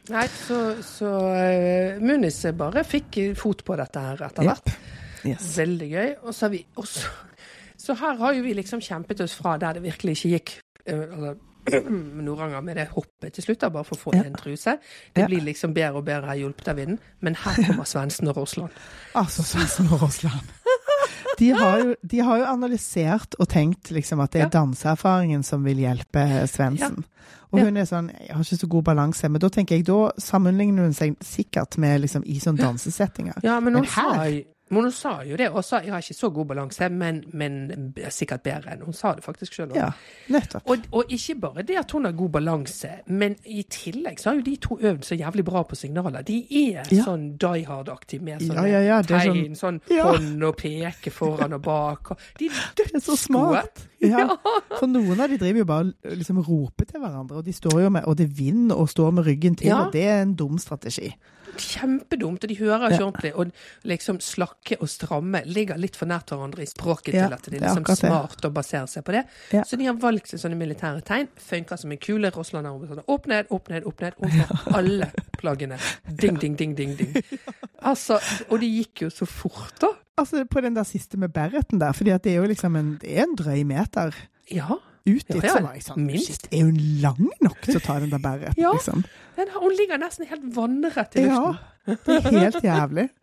[0.10, 4.64] Nei, så, så uh, Munis bare fikk fot på dette her etter hvert.
[4.64, 4.78] hvert.
[5.26, 5.58] Yes.
[5.58, 6.16] Veldig gøy.
[6.24, 7.08] Og så har vi også
[7.82, 10.52] Så her har jo vi liksom kjempet oss fra der det virkelig ikke gikk
[10.86, 11.36] eh, altså,
[12.26, 14.24] Noranger med det hoppet til slutt, da, bare for å få Ja.
[14.26, 14.78] en truse.
[15.14, 15.28] Det Ja.
[15.28, 17.00] blir liksom bedre og bedre hjulpet av vinden.
[17.22, 18.72] Men her kommer Svendsen og Rosland.
[19.16, 20.42] Altså, Svendsen og Rossland.
[21.38, 24.50] De har, jo, de har jo analysert og tenkt liksom at det er Ja.
[24.60, 27.04] danseerfaringen som vil hjelpe Svendsen.
[27.52, 29.30] Og hun er sånn Jeg har ikke så god balanse.
[29.30, 33.42] Men da tenker jeg, da sammenligner hun seg sikkert med liksom i sånne dansesettinger.
[33.44, 35.82] Ja, men Men her- men hun sa jo det også.
[35.84, 39.54] Jeg har ikke så god balanse, men, men sikkert bedre enn Hun sa det faktisk
[39.58, 39.74] sjøl.
[39.76, 39.90] Ja,
[40.32, 40.64] nettopp.
[40.72, 44.40] Og, og ikke bare det at hun har god balanse, men i tillegg så har
[44.40, 46.24] jo de to øvd så jævlig bra på signaler.
[46.28, 47.04] De er Ja.
[47.06, 50.06] sånn Die Hard-aktig med sånne ja, ja, sånn- tegn, sånn Ja.
[50.12, 52.12] hånd og peke foran og bak.
[52.12, 52.52] Og de er
[52.96, 53.18] er så dødsgode.
[53.28, 53.88] smart.
[54.02, 54.28] Ja.
[54.80, 57.82] For noen av de driver jo bare og liksom roper til hverandre, og de står
[57.84, 60.58] jo med Og det vinner og står med ryggen til, og det er en dum
[60.58, 61.12] strategi.
[61.58, 63.06] Kjempedumt, og de hører ikke Ja.
[63.08, 63.32] ordentlig.
[63.36, 63.52] Og
[63.84, 67.52] liksom slakke og stramme ligger litt for nært hverandre i språket Ja, til at det
[67.60, 69.26] det er liksom smart å basere seg på det.
[69.52, 69.64] Ja.
[69.64, 71.28] Så de har valgt seg sånne militære tegn.
[71.38, 72.32] Funker som en kule.
[72.32, 74.14] Rossland har sånn opp ned, opp ned, opp ned.
[74.22, 75.78] Overfor alle plaggene.
[76.08, 77.24] Ding, ding, ding, ding, ding.
[77.82, 79.88] Altså, og det gikk jo så fort, da.
[80.18, 83.18] Altså på den der siste med Berreten der, at det er jo liksom en, det
[83.18, 84.14] er en drøy meter
[84.52, 84.78] Ja.
[85.06, 86.48] Ut dit, ja, så var jeg sånn minst.
[86.54, 88.72] Er hun lang nok til å ta den der Berreten, Ja.
[88.76, 89.04] liksom?
[89.38, 91.56] Den, hun ligger nesten helt vannrett i Ja,
[91.88, 93.08] det er helt jævlig.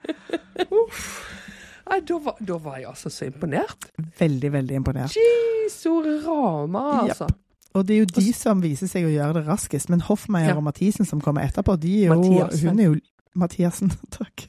[1.88, 3.86] Nei, da var, da var jeg altså så imponert.
[4.18, 5.14] Veldig, veldig imponert.
[5.16, 7.24] Jesorama, altså.
[7.30, 7.38] Yep.
[7.78, 10.56] Og det er jo de som viser seg å gjøre det raskest, men Hoffmeier Ja.
[10.58, 12.68] og Mathisen som kommer etterpå, de er jo Mathiasen.
[12.68, 12.96] Hun er jo
[13.38, 14.48] Mathiassen, takk.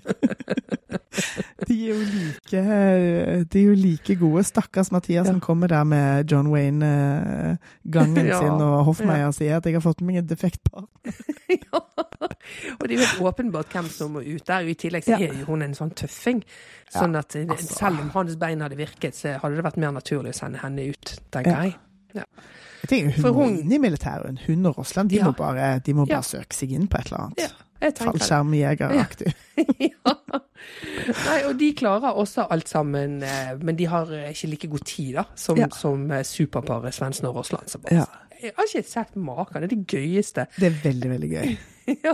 [1.67, 2.61] De er jo like,
[3.49, 4.43] de er jo like gode.
[4.45, 8.39] Stakkars Mathias som kommer der med John Wayne-gangen Ja.
[8.39, 11.13] sin, og Hoffmeier sier at 'jeg har fått meg en defekt partner'.
[11.49, 11.79] ja.
[12.79, 14.59] Og det er jo helt åpenbart hvem som må ut der.
[14.69, 15.27] I tillegg så Ja.
[15.29, 16.43] er jo hun en sånn tøffing.
[16.93, 17.73] Sånn at eh, altså.
[17.79, 20.89] selv om hans bein hadde virket, så hadde det vært mer naturlig å sende henne
[20.89, 21.63] ut, tenker Ja.
[21.63, 21.75] jeg.
[22.13, 24.39] Jeg tenker Hun For hun- inn i militæret.
[24.47, 25.25] Hun og Rossland de Ja.
[25.25, 26.21] må bare, de må bare Ja.
[26.21, 27.37] søke seg inn på et eller annet.
[27.39, 27.53] Ja, jeg.
[27.79, 29.33] Fallskjermjegeraktig.
[29.91, 30.13] ja.
[31.25, 35.13] Nei, og de klarer også alt sammen, eh, men de har ikke like god tid
[35.19, 35.69] da, som, Ja.
[35.75, 37.67] som eh, superparet Svendsen og Rossland.
[37.71, 38.05] Så Ja.
[38.39, 39.61] Jeg har ikke sett maken.
[39.61, 40.45] Det er det gøyeste.
[40.55, 41.57] Det er veldig, veldig gøy.
[42.05, 42.13] ja.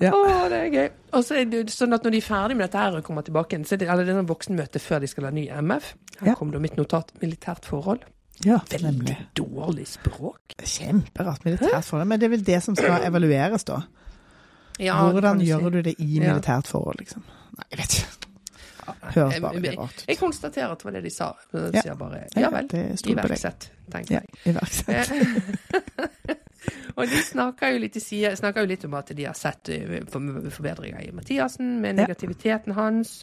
[0.00, 0.10] Ja.
[0.16, 0.86] Å, det er gøy.
[1.16, 3.24] Og så er det sånn at når de er ferdig med dette her og kommer
[3.24, 5.90] tilbake så er det eller det er noen voksenmøte før de skal ha ny MF.
[6.20, 6.34] Her Ja.
[6.38, 7.12] kom det mitt notat.
[7.20, 8.04] Militært forhold.
[8.44, 10.54] Ja, Veldig dårlig språk.
[10.64, 12.08] Kjemperart militært forhold.
[12.08, 13.82] Men det er vel det som skal evalueres, da.
[14.80, 16.30] Hvordan gjør du det i Ja.
[16.32, 17.22] militært forhold, liksom?
[17.58, 18.16] Nei, jeg vet ikke.
[19.14, 20.04] Høres bare litt rart ut.
[20.08, 21.28] Jeg konstaterer at det var det de sa.
[21.52, 21.82] Ja.
[21.84, 22.70] sier bare Ja, ja vel,
[23.12, 24.54] iverksett, tenker Ja, jeg.
[24.54, 26.39] iverksett.
[26.96, 30.00] og de snakker jo, litt, de snakker jo litt om at de har sett eh,
[30.10, 33.22] forbedringer i Mathiasen, med negativiteten hans,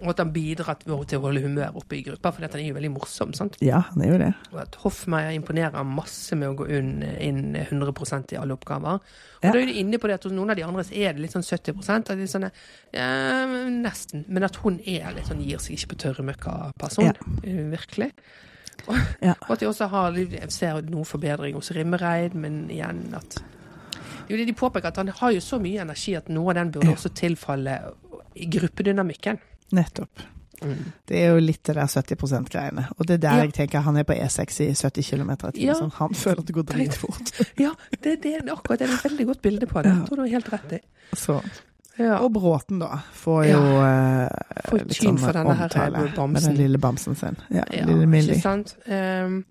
[0.00, 2.76] og at han bidrar til å holde humøret oppe i gruppa, for han er jo
[2.76, 3.32] veldig morsom.
[3.36, 3.56] sant?
[3.64, 4.32] Ja, han er jo det.
[4.52, 9.00] Og at Hoffmeier imponerer masse med å gå inn, inn 100% i alle oppgaver.
[9.00, 9.52] Og Ja.
[9.52, 11.32] da er de inne på det at hos noen av de andre er det litt
[11.32, 12.50] sånn 70 at de sånne,
[12.92, 14.24] ja, Nesten.
[14.28, 17.04] Men at hun er litt sånn gir seg ikke på tørre møkka-person.
[17.04, 17.12] Ja.
[17.44, 18.12] eh, Virkelig.
[19.28, 19.34] Ja.
[19.46, 23.40] Og at de også har, jeg ser noe forbedring hos Rimmereid, men igjen at
[24.30, 26.70] jo, det De påpeker at han har jo så mye energi at noe av den
[26.70, 26.92] burde Ja.
[26.94, 27.78] også tilfalle
[28.36, 29.38] i gruppedynamikken.
[29.72, 30.22] Nettopp.
[31.08, 32.84] Det er jo litt det der 70 %-greiene.
[32.98, 33.42] Og det er der Ja.
[33.46, 35.66] jeg tenker han er på E6 i 70 km i timen.
[35.66, 35.74] Ja.
[35.74, 37.32] Sånn, han føler at det går dritfort.
[37.64, 37.70] Ja,
[38.02, 39.90] det, det, er akkurat det er et veldig godt bilde på det.
[39.96, 40.80] Jeg tror du har helt rett i.
[41.16, 41.40] Så.
[42.00, 42.16] Ja.
[42.24, 46.56] Og Bråten, da, får jo eh, Får litt sånn for denne her omtale med den
[46.58, 47.36] lille bamsen sin.
[47.52, 48.72] Ja, Ja, lille ikke sant?
[48.88, 49.42] Um,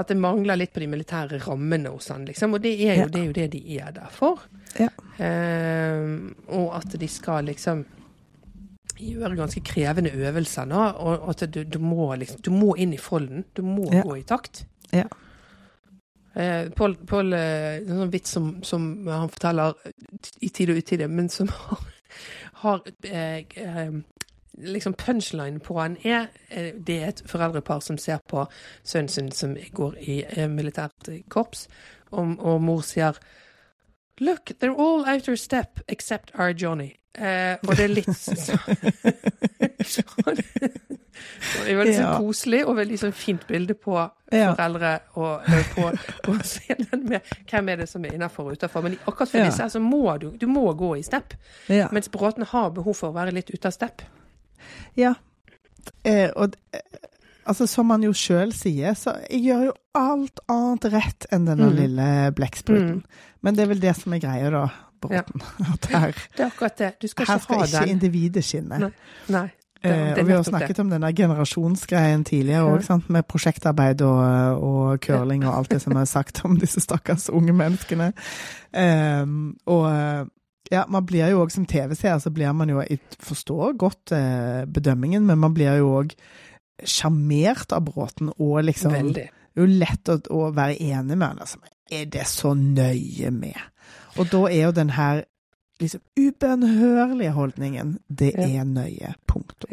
[0.00, 2.54] at det mangler litt på de militære rammene hos han, liksom.
[2.56, 3.08] Og det er jo, Ja.
[3.12, 4.38] det, er jo det de er der for.
[4.78, 4.88] Ja.
[5.20, 7.82] Ehm, og at de skal liksom
[9.00, 10.80] gjøre ganske krevende øvelser nå.
[11.00, 13.44] Og, at du, du, må liksom, du må inn i folden.
[13.56, 14.02] Du må Ja.
[14.06, 14.64] gå i takt.
[14.92, 15.04] Ja.
[16.34, 19.74] Eh, Pål, Pål eh, sånn vits som, som han forteller
[20.40, 21.82] i tide og utide, men som har,
[22.62, 23.96] har eh, eh,
[24.62, 28.46] liksom punchline på han er eh, Det er et foreldrepar som ser på
[28.82, 31.66] sønnen sin som går i eh, militært korps,
[32.10, 33.18] og, og mor sier
[34.20, 36.99] Look, they're all out of step except our Johnny.
[37.18, 38.06] Eh, og det er litt
[40.60, 43.96] Det er veldig sånn koselig og veldig sånn fint bilde på
[44.30, 44.52] Ja.
[44.54, 45.88] foreldre og, og på,
[46.22, 48.82] på scenen med hvem er det som er innafor og utafor.
[48.86, 49.44] Men akkurat for Ja.
[49.48, 51.34] disse her så må du, du må gå i stepp,
[51.68, 51.88] Ja.
[51.92, 54.02] Mens Bråten har behov for å være litt ute av stepp.
[54.96, 55.14] ja.
[56.04, 56.80] Eh, og eh,
[57.48, 61.70] altså, som han jo sjøl sier, så jeg gjør jo alt annet rett enn denne
[61.70, 61.76] Mm.
[61.76, 63.00] lille blekkspruten.
[63.00, 63.04] Mm.
[63.42, 64.66] Men det er vel det som er greia, da,
[65.00, 65.42] Bråten.
[65.72, 66.92] At her, Det er akkurat det.
[67.02, 67.96] Du skal her ikke skal ha ikke den.
[67.96, 68.78] individet skinne.
[68.86, 68.92] Nei.
[69.32, 69.46] Nei.
[69.80, 70.82] Det, Eh, det og vi har snakket det.
[70.82, 72.98] om denne generasjonsgreien tidligere òg, ja.
[73.08, 77.54] med prosjektarbeid og, og curling og alt det som er sagt om disse stakkars unge
[77.56, 78.10] menneskene.
[78.76, 80.26] Um, og eh,
[80.70, 84.66] ja, man blir jo òg som TV-seer, så blir man jo Jeg forstår godt eh,
[84.68, 86.12] bedømmingen, men man blir jo òg
[86.84, 89.26] sjarmert av Bråten, og liksom Veldig.
[89.50, 91.40] Det er jo lett å, å være enig med han.
[91.42, 91.58] Altså,
[91.90, 93.58] er det så nøye med?
[94.20, 95.22] Og da er jo den her
[95.80, 98.46] liksom ubønnhørlige holdningen det Ja.
[98.60, 99.14] er nøye.
[99.26, 99.70] Punktum.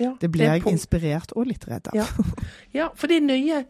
[0.00, 1.94] Ja, Det blir jeg inspirert og litt redd av.
[1.94, 2.06] Ja.
[2.74, 3.64] Ja, for det er nøye.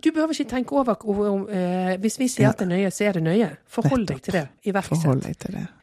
[0.00, 0.96] Du behøver ikke tenke over
[1.30, 3.48] om eh, Hvis vi sier at det er nøye, så er det nøye.
[3.68, 4.42] Forhold deg til det.
[4.70, 5.26] Iverksett.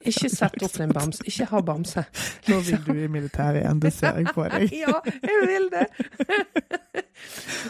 [0.09, 1.23] Ikke sett opp en bamse.
[1.29, 2.03] Ikke ha bamse.
[2.47, 4.71] Nå vil du i militæret igjen, det ser jeg på deg.
[4.73, 5.85] ja, jeg vil det.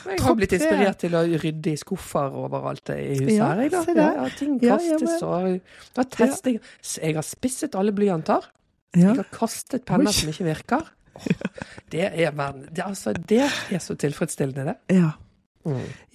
[0.08, 3.62] Jeg har blitt inspirert til å rydde i skuffer overalt i huset her.
[3.64, 4.08] Jeg, da.
[4.18, 5.48] Ja, ting kastes og
[5.96, 6.62] da tester jeg.
[7.02, 8.48] Jeg har spisset alle blyanter.
[8.96, 10.84] Jeg har kastet penner som ikke virker.
[11.92, 14.98] Det er, verden- det, altså, det er så tilfredsstillende, det.
[15.00, 15.14] Ja.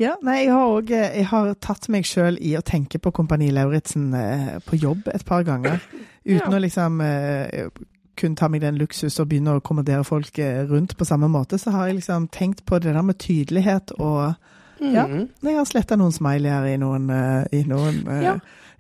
[0.01, 3.51] Ja, nei, jeg har òg Jeg har tatt meg sjøl i å tenke på Kompani
[3.53, 5.81] Lauritzen eh, på jobb et par ganger.
[6.25, 6.57] Uten Ja.
[6.57, 7.69] å liksom eh,
[8.17, 11.59] kunne ta meg den luksus og begynne å kommandere folk eh, rundt på samme måte,
[11.59, 14.35] så har jeg liksom tenkt på det der med tydelighet og
[14.83, 15.05] Ja.
[15.07, 15.29] Mm.
[15.43, 18.33] Jeg har sletta noen smileyer i noen, eh, i noen eh, Ja,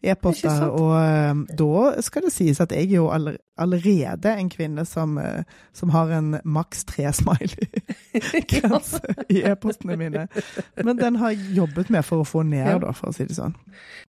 [0.02, 5.18] e-poster, og eh, da skal det sies at jeg er jo allerede en kvinne som,
[5.18, 5.42] eh,
[5.72, 9.00] som har en maks tre smiley-grense
[9.34, 10.26] i e-postene mine.
[10.82, 12.78] Men den har jeg jobbet med for å få ned, Ja.
[12.82, 13.54] da, for å si det sånn.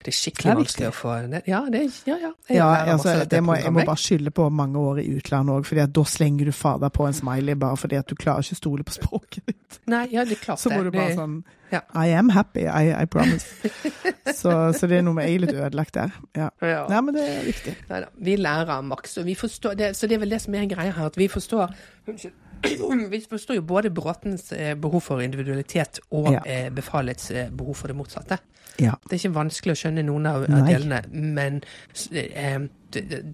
[0.04, 1.42] Det er skikkelig Det er vanskelig å få ned.
[1.50, 2.32] Ja, det ja, ja.
[2.48, 5.66] Jeg Ja, altså, det må, jeg må bare skylde på mange år i utlandet òg,
[5.68, 8.62] for da slenger du fader på en smiley bare fordi at du klarer ikke å
[8.62, 9.80] stole på språket ditt.
[9.86, 11.42] Nei, ja, det er klart Så må du bare sånn.
[11.74, 13.46] I am happy, I, I promise.
[14.40, 16.10] så, så det er noe med jeg er litt ødelagt der.
[16.36, 16.48] Ja.
[16.62, 16.86] ja.
[16.88, 17.74] Nei, men det er viktig.
[17.90, 20.66] Neida, Vi lærer maks, og vi forstår det, så det er vel det som er
[20.66, 21.74] greia her, at vi forstår
[22.06, 22.32] Unnskyld.
[23.10, 26.40] Vi forstår jo både Bråtens eh, behov for individualitet og Ja.
[26.46, 28.38] eh, befalets eh, behov for det motsatte.
[28.80, 28.94] Ja.
[29.04, 30.62] Det er ikke vanskelig å skjønne noen av Nei.
[30.72, 31.60] delene, men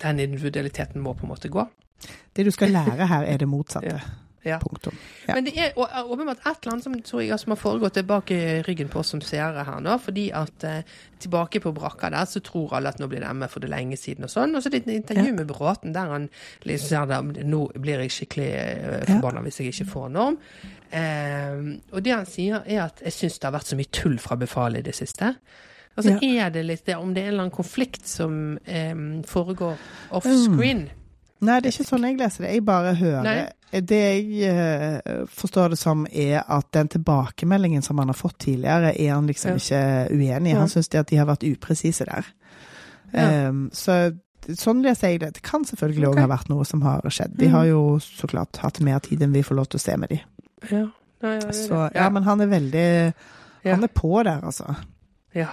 [0.03, 1.65] den individualiteten må på en måte gå.
[2.37, 3.87] Det du skal lære her, er det motsatte.
[3.87, 3.99] Ja.
[4.63, 4.97] Punktum.
[5.29, 5.35] Ja.
[5.37, 8.63] Men det er åpenbart et eller annet som tror jeg som har foregått tilbake i
[8.65, 9.99] ryggen på oss som seere her nå.
[10.01, 10.83] Fordi at eh,
[11.21, 13.99] tilbake på brakka der, så tror alle at nå blir det MF for det lenge
[14.01, 14.57] siden og sånn.
[14.57, 16.29] Og så er det et intervju med Bråten der han
[16.65, 19.01] liksom sier at nå blir jeg skikkelig eh, Ja.
[19.15, 20.39] forbanna hvis jeg ikke får norm.
[20.91, 21.61] Eh,
[21.93, 24.37] og det han sier er at jeg syns det har vært så mye tull fra
[24.41, 25.35] befalet i det siste.
[25.99, 28.95] Altså er det litt det, om det er en eller annen konflikt som eh,
[29.29, 29.77] foregår
[30.17, 30.87] offscreen.
[31.41, 32.51] Nei, det er ikke sånn jeg leser det.
[32.55, 33.81] Jeg bare hører Nei.
[33.87, 38.91] Det jeg eh, forstår det som, er at den tilbakemeldingen som han har fått tidligere,
[38.99, 39.57] er han liksom Ja.
[39.63, 40.57] ikke uenig i.
[40.59, 42.27] Han syns at de har vært upresise der.
[43.15, 43.49] Ja.
[43.49, 44.13] Um, så
[44.59, 45.35] sånn leser jeg det.
[45.39, 46.27] Det kan selvfølgelig òg okay.
[46.27, 47.37] ha vært noe som har skjedd.
[47.39, 47.53] De Mm.
[47.55, 50.09] har jo så klart hatt mer tid enn vi får lov til å se med
[50.11, 50.21] de.
[50.71, 50.87] Ja.
[51.23, 53.13] Ja, Så ja, men han er veldig.
[53.65, 54.75] Han er på der, altså.
[55.35, 55.49] Ja.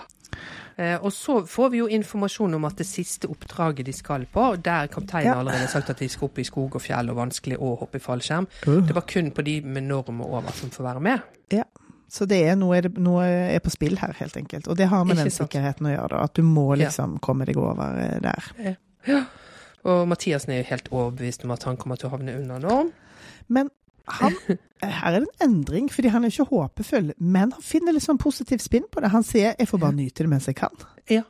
[0.78, 4.44] Eh, og så får vi jo informasjon om at det siste oppdraget de skal på,
[4.62, 5.40] der kapteinen Ja.
[5.40, 7.98] allerede har sagt at de skal opp i skog og fjell og vanskelig å hoppe
[7.98, 8.86] i fallskjerm, Uh.
[8.86, 11.22] det var kun på de med norm og over som får være med.
[11.52, 11.64] Ja.
[12.10, 14.68] Så det er noe, er noe er på spill her, helt enkelt.
[14.68, 15.50] Og det har med Ikke den sant.
[15.52, 16.24] sikkerheten å gjøre, da.
[16.24, 16.86] At du må Ja.
[16.86, 19.26] liksom komme deg over eh, der.
[19.88, 22.92] Og Mathiassen er jo helt overbevist om at han kommer til å havne under norm.
[23.50, 23.70] Men
[24.08, 24.36] han,
[24.84, 27.12] her er det en endring, fordi han er ikke håpefull.
[27.18, 29.12] Men han finner litt sånn positiv spinn på det.
[29.12, 30.86] Han sier 'jeg får bare nyte det mens jeg kan'.
[31.10, 31.24] Ja.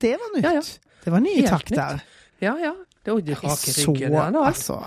[0.00, 0.44] Det var nytt.
[0.44, 0.62] Ja, ja.
[1.04, 2.00] Det var nye Helt takter.
[2.40, 2.72] Ja, ja.
[3.04, 4.14] Det er Så, ryggen.
[4.36, 4.80] Altså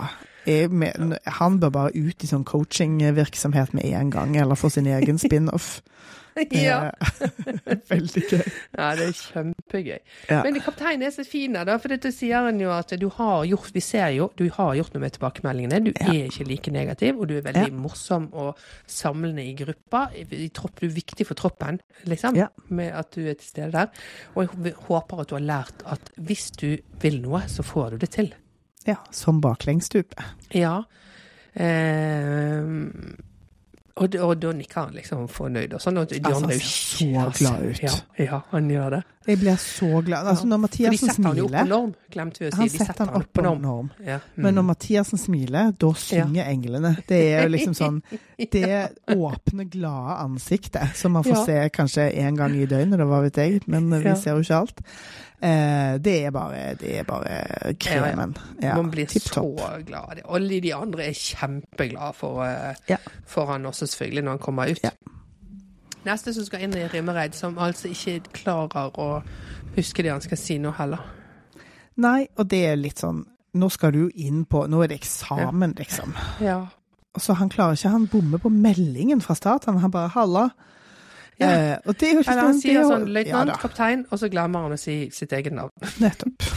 [0.46, 4.86] jeg men, Han bør bare ut i sånn coachingvirksomhet med en gang, eller få sin
[4.86, 5.80] egen spin-off.
[6.68, 6.78] ja.
[6.88, 8.42] Eh, Veldig gøy.
[8.78, 9.98] ja, det er kjempegøy.
[10.30, 10.42] Ja.
[10.44, 13.72] Men kapteinen er så fin da, for dette sier han jo at du har gjort
[13.74, 15.80] Vi ser jo, du har gjort noe med tilbakemeldingene.
[15.84, 16.08] Du Ja.
[16.12, 17.74] er ikke like negativ, og du er veldig Ja.
[17.74, 20.06] morsom og samlende i gruppa.
[20.14, 22.48] I, tropp, du er viktig for troppen, liksom, Ja.
[22.68, 23.88] med at du er til stede der.
[24.36, 27.96] Og jeg håper at du har lært at hvis du vil noe, så får du
[27.98, 28.34] det til.
[28.86, 30.16] ja, som baklengsstupe.
[30.54, 30.82] Ja.
[31.54, 32.62] Eh,
[33.98, 35.98] og, og da nikker han liksom fornøyd og sånn.
[35.98, 37.82] Og de Altså, andre er ser så glad ut.
[37.82, 37.94] Ja,
[38.24, 39.02] ja, han gjør det.
[39.28, 40.26] Jeg blir så glad.
[40.32, 42.56] Altså, når Mathiasen de setter han jo opp på smiler norm, glemte vi å si.
[42.62, 43.90] Han setter han opp på norm.
[44.06, 44.18] Ja.
[44.36, 46.94] Men når Mathiasen Mathiassen smiler, da synger englene.
[47.08, 47.98] Det er jo liksom sånn
[48.54, 51.44] Det åpne, glade ansiktet som man får Ja.
[51.44, 54.14] se kanskje én gang i døgnet, da hva vet jeg, men vi Ja.
[54.14, 54.80] ser jo ikke alt.
[55.40, 58.36] Eh, det er bare Det er bare kremen.
[58.62, 59.44] Ja, Man blir så
[59.86, 60.22] glad.
[60.28, 64.80] Alle de andre er kjempeglade for, eh, for han også, selvfølgelig, når han kommer ut.
[64.82, 64.90] Ja.
[66.04, 69.22] Neste som skal inn i Rimmereid, som altså ikke klarer å
[69.76, 70.98] huske det han skal si nå heller.
[71.96, 73.24] Nei, og det er litt sånn
[73.58, 76.12] Nå skal du jo inn på Nå er det eksamen, liksom.
[76.40, 76.66] Ja.
[77.18, 79.78] Så han klarer ikke Han bommer på meldingen fra starten.
[79.78, 80.50] Han bare 'halla'.
[81.38, 81.50] Ja.
[81.50, 84.04] Eh, og det er jo ikke Eller han det er sier sånn løytnant, ja, kaptein,
[84.10, 85.70] og så glemmer han å si sitt eget navn.
[86.02, 86.48] Nettopp.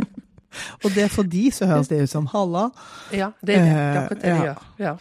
[0.84, 2.68] og det er for de så høres det ut som 'halla'.
[3.12, 3.74] Ja, det er det.
[3.74, 4.64] Det er akkurat det de Eh, gjør.
[4.78, 4.96] Ja.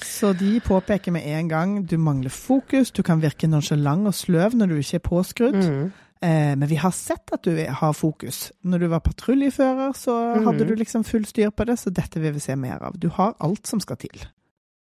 [0.00, 4.56] Så de påpeker med en gang du mangler fokus, du kan virke nonsjalant og sløv
[4.56, 5.60] når du ikke er påskrudd.
[5.60, 5.92] Mm.
[6.22, 8.52] Eh, men vi har sett at du har fokus.
[8.62, 10.46] Når du var patruljefører, så mm.
[10.46, 12.98] hadde du liksom full styr på det, så dette vil vi se mer av.
[13.00, 14.26] Du har alt som skal til.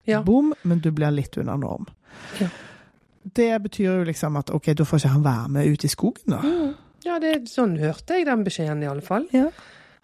[0.08, 0.22] Ja.
[0.24, 1.88] Bom, men du blir litt under norm.
[2.40, 2.50] Ja.
[3.24, 6.36] Det betyr jo liksom at ok, da får ikke han være med ut i skogen,
[6.36, 6.40] da.
[6.44, 6.70] Mm.
[7.06, 9.28] Ja, det, sånn hørte jeg den beskjeden, i alle fall.
[9.36, 9.48] Ja.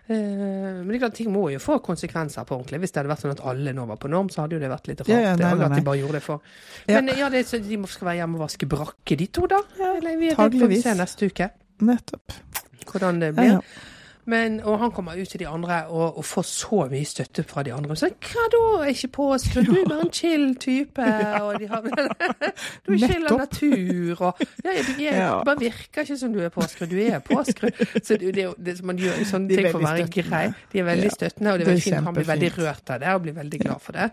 [0.07, 2.83] Eh, men det er klart, ting må jo få konsekvenser på ordentlig.
[2.83, 4.69] Hvis det hadde vært sånn at alle nå var på norm, så hadde jo det
[4.69, 5.09] vært litt rart.
[5.09, 6.53] Ja, ja, nei, det, og nei, at de bare gjorde det for.
[6.91, 9.59] Men ja, det, er så de skal være hjemme og vaske brakke, de to, da?
[9.79, 11.49] Ja, Eller vi, det får se neste uke,
[11.89, 12.37] Nettopp.
[12.91, 13.75] hvordan det Ja, blir.
[14.25, 17.63] Men, og han kommer ut til de andre og, og får så mye støtte fra
[17.63, 17.95] de andre.
[17.99, 18.61] Så hva da?
[18.83, 19.67] Er ikke påskrudd?
[19.69, 21.05] Du er bare en chill type.
[21.45, 21.85] Og de har,
[22.87, 24.23] du er chill av natur.
[24.29, 25.29] Og, ja, er, Ja.
[25.39, 26.89] du bare virker ikke som du er påskrudd.
[26.89, 27.83] Du er påskrudd.
[28.01, 30.43] Så det, det, det, man gjør sånne ting for å være grei.
[30.73, 32.05] De er veldig støttende, og det er Det veldig fint.
[32.09, 34.09] Han blir veldig rørt av det og blir veldig glad for det.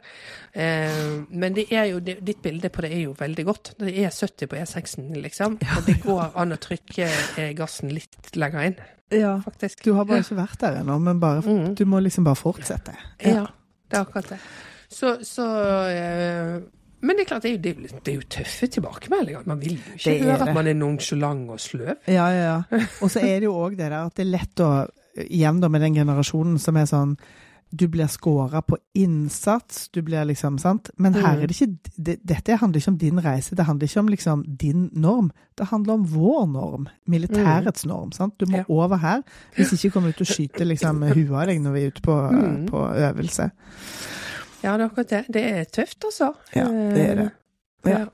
[0.52, 3.72] Uh, men det er jo, det, ditt bilde på det er jo veldig godt.
[3.80, 5.56] Det er 70 på E6-en, liksom.
[5.78, 7.08] Og det går an å trykke
[7.40, 8.76] eh, gassen litt lenger inn.
[9.12, 9.36] Ja.
[9.44, 9.82] faktisk.
[9.84, 11.74] Du har bare ikke vært der ennå, men bare, Mm.
[11.74, 12.94] du må liksom bare fortsette.
[13.24, 13.46] Ja,
[13.90, 14.38] det er akkurat det.
[14.92, 15.44] Så, så
[15.88, 16.60] eh,
[17.02, 19.42] Men det er klart, det er, jo, det, det er jo tøffe tilbakemeldinger.
[19.46, 21.96] Man vil jo ikke høre at man er nonchalant og sløv.
[22.06, 22.82] Ja, ja, ja.
[23.02, 24.72] Og så er det jo òg det der at det er lett å
[25.12, 27.10] Igjen da med den generasjonen som er sånn
[27.74, 30.90] Du blir scora på innsats, du blir liksom Sant?
[30.98, 31.42] Men her Mm.
[31.42, 34.44] er det ikke det, Dette handler ikke om din reise, det handler ikke om liksom
[34.58, 35.30] din norm.
[35.56, 36.88] Det handler om vår norm.
[37.08, 38.12] Militærets norm.
[38.12, 38.34] sant?
[38.38, 38.64] Du må Ja.
[38.68, 39.22] over her.
[39.56, 42.02] Hvis ikke kommer du til å skyte liksom huet av deg når vi er ute
[42.02, 42.66] på, Mm.
[42.68, 43.50] på øvelse.
[44.62, 45.24] Ja, det er akkurat det.
[45.32, 46.34] Det er tøft, altså.
[46.54, 47.30] Ja, det er det.
[47.84, 47.98] Eh, Ja.
[47.98, 48.06] ja.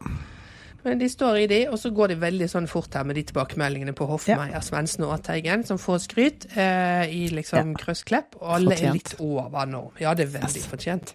[0.89, 3.22] Men de står i de, og så går det veldig sånn fort her med de
[3.28, 8.72] tilbakemeldingene på Hoffmeier, Svendsen og Teigen, som får skryt eh, i liksom Krøssklepp, og alle
[8.76, 8.89] Fortjent.
[8.89, 9.93] er litt over norm.
[10.01, 11.14] Ja, det er veldig fortjent.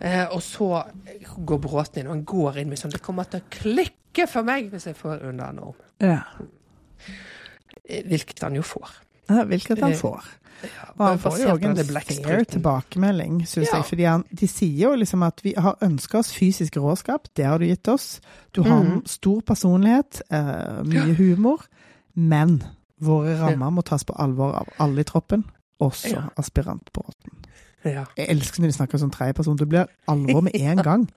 [0.00, 0.70] Eh, og så
[1.44, 4.46] går Bråten inn, og han går inn med sånn Det kommer til å klikke for
[4.48, 5.76] meg hvis jeg får under norm.
[6.00, 6.22] Ja.
[7.84, 8.96] Eh, Hvilket han jo får.
[9.30, 10.24] Hvilket han Eh, får.
[10.62, 10.68] Ja,
[10.98, 11.76] Og han får jo òg en
[12.24, 13.76] fair tilbakemelding, syns Ja.
[13.78, 13.84] jeg.
[13.88, 17.58] Fordi han, de sier jo liksom at vi har ønska oss fysisk råskap, det har
[17.58, 18.20] du gitt oss.
[18.52, 19.06] Du har mm.
[19.06, 21.64] stor personlighet, uh, mye humor,
[22.14, 22.62] men
[23.00, 25.44] våre rammer må tas på alvor av alle i troppen,
[25.80, 26.22] også Ja.
[26.36, 27.32] aspirantbåten.
[27.84, 28.04] Ja.
[28.18, 29.56] Jeg elsker når de snakker som tredjeperson.
[29.56, 31.08] Du blir alvor med en gang.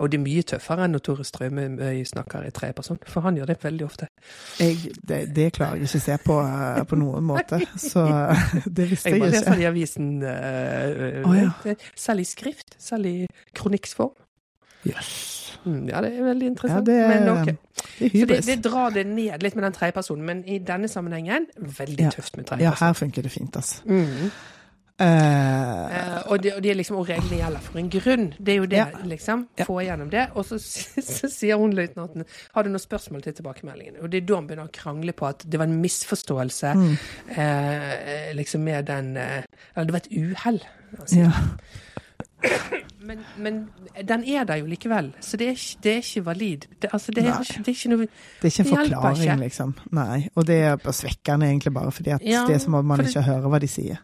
[0.00, 3.52] Og det er mye tøffere enn når Tore Strømøy snakker i tredjeperson, for han gjør
[3.52, 4.08] det veldig ofte.
[4.60, 8.46] Jeg, det, det klarer jeg ikke å se på eh, på noen måte, så eh,
[8.66, 9.56] det visste Jeg jeg må lese ikke.
[9.56, 11.76] det i avisen uh, oh, ja.
[11.96, 13.16] selv i skrift, selv i
[13.56, 14.16] kronikksform.
[14.88, 15.56] Yes.
[15.64, 16.86] Mm, ja, det er veldig Ja, interessant.
[16.86, 17.46] det er, men ok.
[18.00, 22.06] det det, det drar det ned litt med den tredjepersonen, men i denne sammenhengen veldig
[22.06, 22.10] Ja.
[22.16, 23.82] tøft med Ja, her funker det fint, altså.
[23.84, 24.30] Mm.
[25.00, 28.26] Eh, og, det, og, det er liksom, og reglene gjelder for en grunn.
[28.38, 29.02] Det er jo det, Ja.
[29.08, 29.46] liksom.
[29.66, 30.26] Få igjennom det.
[30.34, 30.58] Og så,
[31.16, 32.24] så sier hun løytnanten
[32.54, 33.96] har du noen spørsmål til tilbakemeldingen.
[34.02, 36.96] Og det er da han begynner å krangle på at det var en misforståelse Mm.
[37.36, 40.60] eh, liksom med den Eller det var et uhell.
[41.00, 41.16] altså.
[41.24, 41.30] ja.
[43.00, 43.56] Men, men
[44.08, 46.66] den er der jo likevel, så det er, ikke- det er ikke valid.
[46.82, 49.36] Det, altså, det, er, det er ikke noe Det er ikke en forklaring, ikke.
[49.40, 49.74] liksom.
[49.92, 50.28] Nei.
[50.36, 53.22] Og det er svekkende, egentlig, bare fordi at Ja, det er som om man ikke
[53.22, 53.98] hører hva de sier.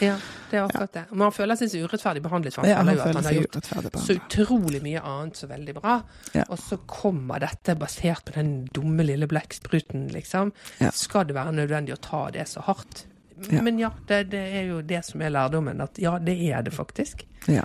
[0.00, 0.16] Ja,
[0.50, 1.04] det er akkurat det.
[1.10, 3.28] Men han føler seg så urettferdig behandlet, for han Ja, han føler jo at han
[3.28, 5.98] har gjort så utrolig mye annet så veldig bra.
[6.36, 6.44] Ja.
[6.48, 10.52] Og så kommer dette basert på den dumme lille blekkspruten, liksom.
[10.82, 10.90] Ja.
[10.96, 13.06] Skal det være nødvendig å ta det så hardt?
[13.50, 15.80] Men ja, det, det er jo det som er lærdommen.
[15.82, 17.24] At ja, det er det faktisk.
[17.50, 17.64] Ja.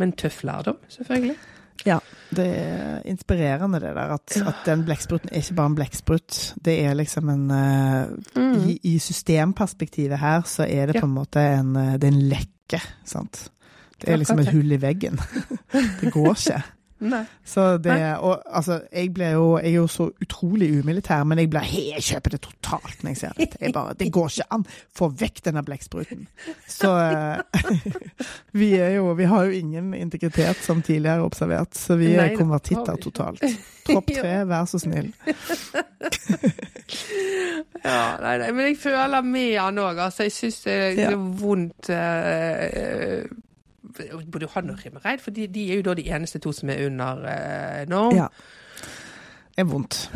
[0.00, 1.36] Men tøff lærdom, selvfølgelig.
[1.86, 1.98] Ja,
[2.36, 6.40] det er inspirerende det der, at, at den blekkspruten er ikke bare en blekksprut.
[6.64, 8.58] Det er liksom en mm.
[8.68, 12.28] i, I systemperspektivet her så er det på en måte en, eh, det er en
[12.30, 13.48] lekke, sant.
[14.00, 15.18] Det er liksom et hull i veggen.
[16.00, 16.62] Det går ikke.
[17.00, 17.22] Nei.
[17.46, 21.50] Så det, og altså, jeg ble jo, jeg er jo så utrolig umilitær, men jeg
[21.52, 23.60] blir jeg kjøper det totalt når jeg ser dette.
[23.64, 24.66] Jeg bare, det går ikke an!
[24.96, 26.26] Få vekk denne blekkspruten.
[26.68, 27.64] Så eh,
[28.60, 33.00] vi er jo, vi har jo ingen integritet som tidligere observert, så vi er konvertitter
[33.00, 33.44] totalt.
[33.88, 35.12] Tropp tre, vær så snill.
[37.80, 40.00] Ja, nei, nei, men jeg føler med han òg.
[40.04, 40.74] Altså, jeg syns det,
[41.06, 43.24] er vondt eh,
[44.32, 46.86] Både han og Rimmereid, for de, de er jo da de eneste to som er
[46.86, 48.16] under eh, norm.
[48.16, 48.26] Ja.
[49.50, 50.10] Det er vondt.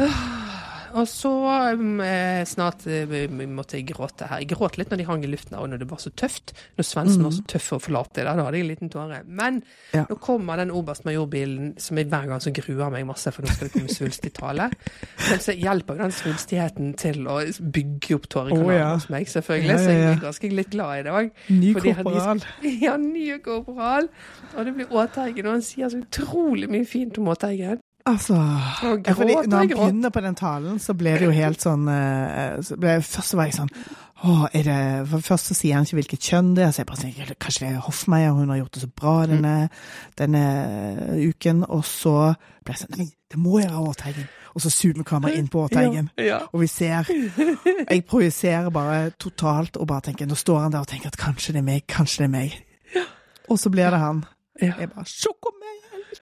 [0.95, 1.33] Og så
[1.75, 4.43] um, eh, snart eh, måtte jeg gråte her.
[4.45, 6.55] Jeg gråt litt når de hang i luften her, og når det var så tøft.
[6.79, 9.23] Når Svendsen var så tøff å forlate det, da hadde jeg en liten tåre.
[9.27, 9.63] Men Mm.
[9.93, 10.05] Ja.
[10.09, 13.69] nå kommer den oberstmajorbilen som jeg hver gang så gruer meg masse, for nå skal
[13.69, 14.71] det komme svulstig tale.
[15.31, 18.91] Men så hjelper jo den svulstigheten til å bygge opp tårekanalen oh, ja.
[18.97, 19.79] hos meg, selvfølgelig.
[19.79, 21.33] Så jeg er ganske litt glad i det òg.
[21.55, 22.45] Ny korporal.
[22.85, 24.11] Ja, ny korporal.
[24.55, 27.84] Og det blir Åteigen, og han sier så utrolig mye fint om Åteigen.
[28.07, 31.63] Altså Og ja, fordi Når han begynner på den talen, så ble det jo helt
[31.65, 33.71] sånn eh, så ble, Først så var jeg sånn
[34.25, 34.77] Å, er det
[35.09, 37.65] for Først så sier han ikke hvilket kjønn det er, så jeg bare tenker kanskje
[37.65, 39.55] det er Hoffmeier, hun har gjort det så bra denne,
[40.21, 40.45] denne
[41.21, 41.65] uken.
[41.69, 42.15] Og så
[42.65, 44.29] ble jeg sånn Nei, det må være Åteigen.
[44.55, 46.09] Og så zoomer kameraet inn på Åteigen.
[46.17, 46.39] Ja, ja.
[46.53, 50.93] Og vi ser Jeg projiserer bare totalt og bare tenker Nå står han der og
[50.93, 52.57] tenker at kanskje det er meg, kanskje det er meg.
[53.53, 54.25] Og så blir det han.
[54.63, 55.54] Jeg bare Sjokomelk!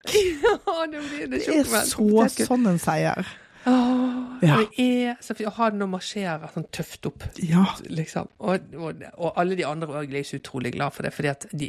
[0.42, 3.26] Ja, det blir det Det er så sånn en seier.
[3.64, 4.56] Åh, Ja.
[4.56, 7.62] det er så fint å ha den å marsjere sånn tøft opp, Ja.
[7.86, 8.26] liksom.
[8.40, 11.46] Og, og, og alle de andre òg er så utrolig glad for det, fordi at
[11.54, 11.68] de,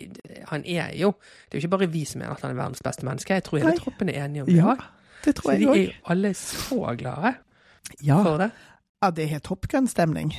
[0.50, 1.12] han er jo
[1.52, 3.44] Det er jo ikke bare vi som mener at han er verdens beste menneske, jeg
[3.46, 4.76] tror hele troppen er enige om det Ja,
[5.26, 5.78] det tror Så jeg de også.
[5.78, 7.36] er jo alle så glade
[8.02, 8.24] Ja.
[8.24, 8.52] for det.
[9.04, 10.34] ja, det er helt Top Gun-stemning.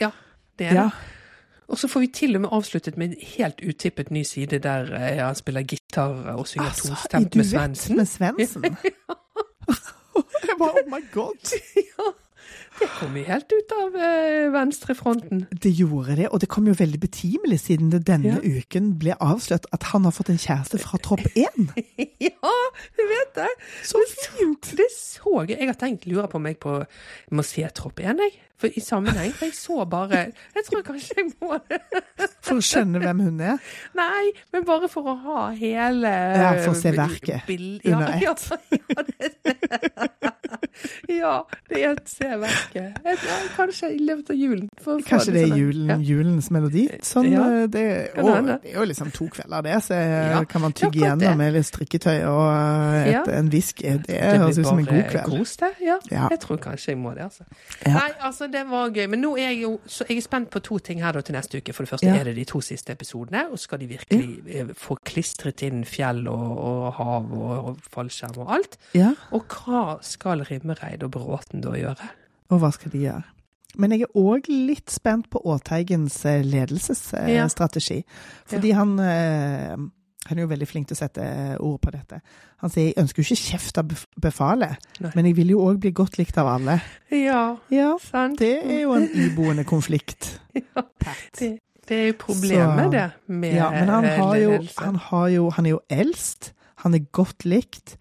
[0.00, 0.10] Ja,
[0.58, 0.82] det er Ja.
[0.90, 0.92] det.
[1.70, 4.88] Og så får vi til og med avsluttet med en helt utippet ny side der
[4.98, 7.96] eh, han spiller gitar og synger Altså, tostemt med Svendsen.
[7.96, 8.64] med Svendsen.
[10.48, 11.54] jeg bare Oh my god!
[11.76, 12.08] ja,
[12.80, 15.44] Det kom jo helt ut av eh, venstrefronten.
[15.62, 18.58] Det gjorde det, og det kom jo veldig betimelig siden det denne Ja.
[18.60, 21.70] uken ble avslørt at han har fått en kjæreste fra Tropp 1.
[22.24, 22.54] ja,
[22.96, 23.48] du vet det.
[23.84, 24.72] Så fint!
[24.80, 25.58] Det så jeg.
[25.60, 26.78] Jeg har tenkt lurer på om jeg på,
[27.30, 28.38] må se Tropp 1, jeg.
[28.60, 29.32] For i sammenheng.
[29.32, 30.18] For jeg så bare
[30.54, 31.56] Jeg tror kanskje jeg må.
[32.44, 33.58] For å skjønne hvem hun er.
[33.96, 38.50] Nei, men bare for å ha hele Ja, for å se verket under ja, ett.
[38.50, 39.30] Ja, ja, det,
[41.08, 41.32] ja,
[41.68, 43.00] det er å se verket.
[43.56, 44.68] Kanskje i løpet av julen.
[45.06, 45.96] Kanskje det er sånn- julen, Ja.
[46.10, 46.84] julens melodi?
[47.06, 47.84] Sånn, Ja, eh, det,
[48.18, 49.76] og, det er jo liksom to kvelder, det.
[49.84, 53.82] Så eh, Ja, kan man tygge gjennom med litt strikketøy og eh, et, en whisky.
[53.98, 55.30] Det, Det høres ut som en god kveld.
[55.38, 55.98] Kos det, ja.
[56.10, 57.44] Jeg tror kanskje jeg må det, altså.
[57.86, 59.06] Nei, altså, det var gøy.
[59.12, 61.34] Men nå er jeg jo så jeg er spent på to ting her da til
[61.36, 61.72] neste uke.
[61.76, 62.16] For det første Ja.
[62.20, 64.64] er det de to siste episodene, og skal de virkelig ja.
[64.76, 68.78] få klistret inn fjell og, og hav og, og fallskjerm og alt.
[68.94, 69.12] ja.
[69.32, 72.10] Og hva skal Rimmereid og Bråten da gjøre?
[72.50, 73.22] Og hva skal de gjøre?
[73.78, 78.00] Men jeg er òg litt spent på Åteigens eh, ledelsesstrategi.
[78.50, 79.76] Fordi han eh,
[80.30, 81.24] han er jo veldig flink til å sette
[81.60, 82.20] ord på dette.
[82.62, 84.76] Han sier 'jeg ønsker jo ikke kjeft av bef- befalet',
[85.14, 86.80] men jeg vil jo òg bli godt likt av alle.
[87.10, 88.38] Ja, Ja, sant?
[88.38, 90.40] det er jo en iboende konflikt.
[90.54, 90.82] Ja,
[91.38, 91.58] det,
[91.88, 95.28] det er jo problemet, Så- det, med Ja, men han eh, har jo, han har
[95.28, 96.52] jo Han er jo eldst.
[96.76, 97.96] Han er godt likt.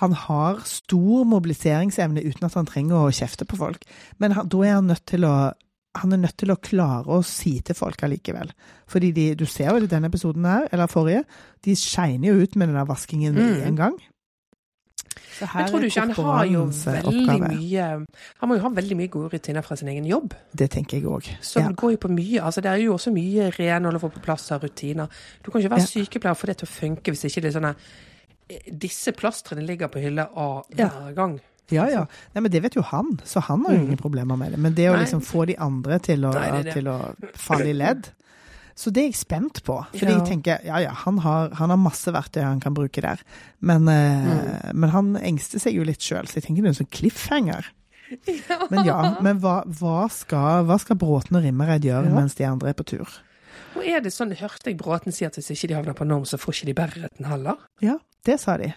[0.00, 3.82] Han har stor mobiliseringsevne uten at han trenger å kjefte på folk.
[4.18, 5.52] Men han, da er han nødt til å
[5.94, 8.52] han er nødt til å klare å si til folk allikevel.
[8.88, 11.24] Fordi de, du ser jo i denne episoden her, eller forrige,
[11.64, 13.66] de shiner jo ut med den der vaskingen med Mm.
[13.66, 13.98] en gang.
[15.38, 17.48] Så her Men tror du ikke han har jo veldig oppgave.
[17.52, 18.06] mye
[18.40, 20.34] Han må jo ha veldig mye gode rutiner fra sin egen jobb.
[20.56, 21.28] Det tenker jeg òg.
[21.42, 21.68] Så Ja.
[21.68, 22.40] det går jo på mye.
[22.42, 25.08] Altså, det er jo også mye renhold å få på plass av rutiner.
[25.42, 27.60] Du kan ikke være sykepleier og få det til å funke hvis ikke det er
[27.60, 27.76] sånn at
[28.50, 30.88] eh, disse plastrene ligger på hylle A Ja.
[30.88, 31.40] hver gang.
[31.72, 32.06] Ja, ja.
[32.34, 33.86] Nei, men det vet jo han, så han har jo Mm.
[33.88, 34.58] ingen problemer med det.
[34.58, 35.04] Men det å Nei.
[35.04, 36.74] liksom få de andre til å, Nei, det det.
[36.74, 38.10] til å falle i ledd
[38.74, 39.74] Så det er jeg spent på.
[39.92, 40.18] Fordi Ja.
[40.24, 43.20] jeg tenker ja ja, han har, han har masse verktøy han kan bruke der.
[43.60, 44.74] Men, eh, Mm.
[44.74, 47.64] men han engster seg jo litt sjøl, så jeg tenker det er en sånn cliffhanger.
[48.70, 52.14] Men ja, men hva, hva, skal, hva skal Bråten og Rimmereid gjøre Ja.
[52.14, 53.08] mens de andre er på tur?
[53.76, 56.24] Og er det sånn, hørte jeg Bråten si at hvis ikke de havner på norm,
[56.24, 57.56] så får ikke de Berreten heller?
[57.80, 58.74] Ja, det sa de.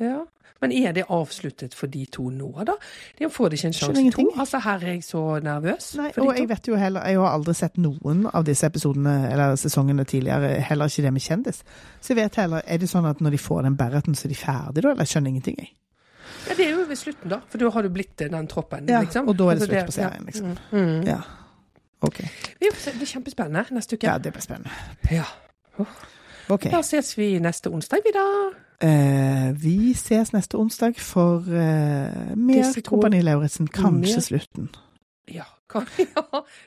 [0.00, 0.24] Ja.
[0.60, 2.74] Men er det avsluttet for de to nå, da?
[3.18, 4.24] De får ikke en sjanse to?
[4.38, 5.94] Altså, her er jeg så nervøs.
[6.00, 9.54] Nei, og jeg vet jo heller Jeg har aldri sett noen av disse episodene eller
[9.56, 11.62] sesongene tidligere, heller ikke det med kjendis.
[12.00, 14.34] Så jeg vet heller Er det sånn at når de får den Berreten, så er
[14.34, 14.90] de ferdige da?
[14.90, 15.72] Eller jeg skjønner ingenting, jeg.
[16.48, 17.40] Ja, det er jo ved slutten, da.
[17.48, 19.28] For da har du blitt den troppen, Ja, liksom.
[19.28, 20.56] og da er det Altså, slutt på serien, liksom.
[20.72, 21.02] Mm, mm.
[21.06, 21.20] Ja.
[22.00, 22.18] OK.
[22.60, 22.68] Vi.
[22.84, 24.06] Det blir kjempespennende neste uke.
[24.06, 24.70] Ja, det blir spennende.
[25.10, 25.24] Ja.
[26.48, 26.68] OK.
[26.70, 28.24] Da ses vi neste onsdag, vi da.
[28.82, 33.66] Eh, vi ses neste onsdag for eh, mer Kompani Lauritzen.
[33.74, 34.68] Kanskje slutten.
[35.30, 36.22] Ja, kan, ja.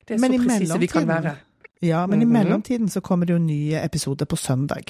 [0.07, 1.35] Det er Men så presise vi kan være.
[1.81, 2.33] Ja, men i Mhm.
[2.33, 4.83] mellomtiden så kommer det jo nye episoder på søndag.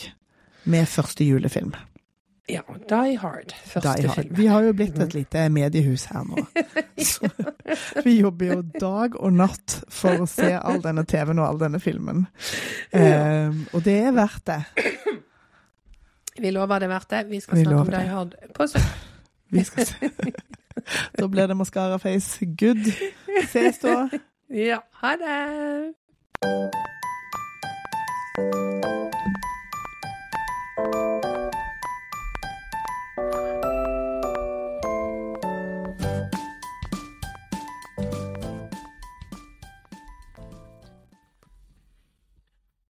[0.65, 1.73] Med første julefilm.
[2.49, 3.53] Ja, Die Hard.
[3.65, 4.15] Første Die Hard.
[4.15, 4.35] film.
[4.37, 6.41] Vi har jo blitt et lite mediehus her nå.
[6.97, 7.29] Så
[8.03, 11.79] vi jobber jo dag og natt for å se all denne TV-en og all denne
[11.79, 12.25] filmen.
[12.91, 14.63] Eh, og det er verdt det.
[16.41, 17.29] Vi lover det er verdt det.
[17.29, 18.07] Vi skal Vi snakke om Die.
[18.09, 18.89] Hard på søndag.
[19.55, 19.95] Vi skal se.
[21.19, 22.45] Da blir det mascaraface.
[22.45, 22.91] Good.
[23.43, 24.09] Ses da.
[24.53, 25.93] Ja, ha det!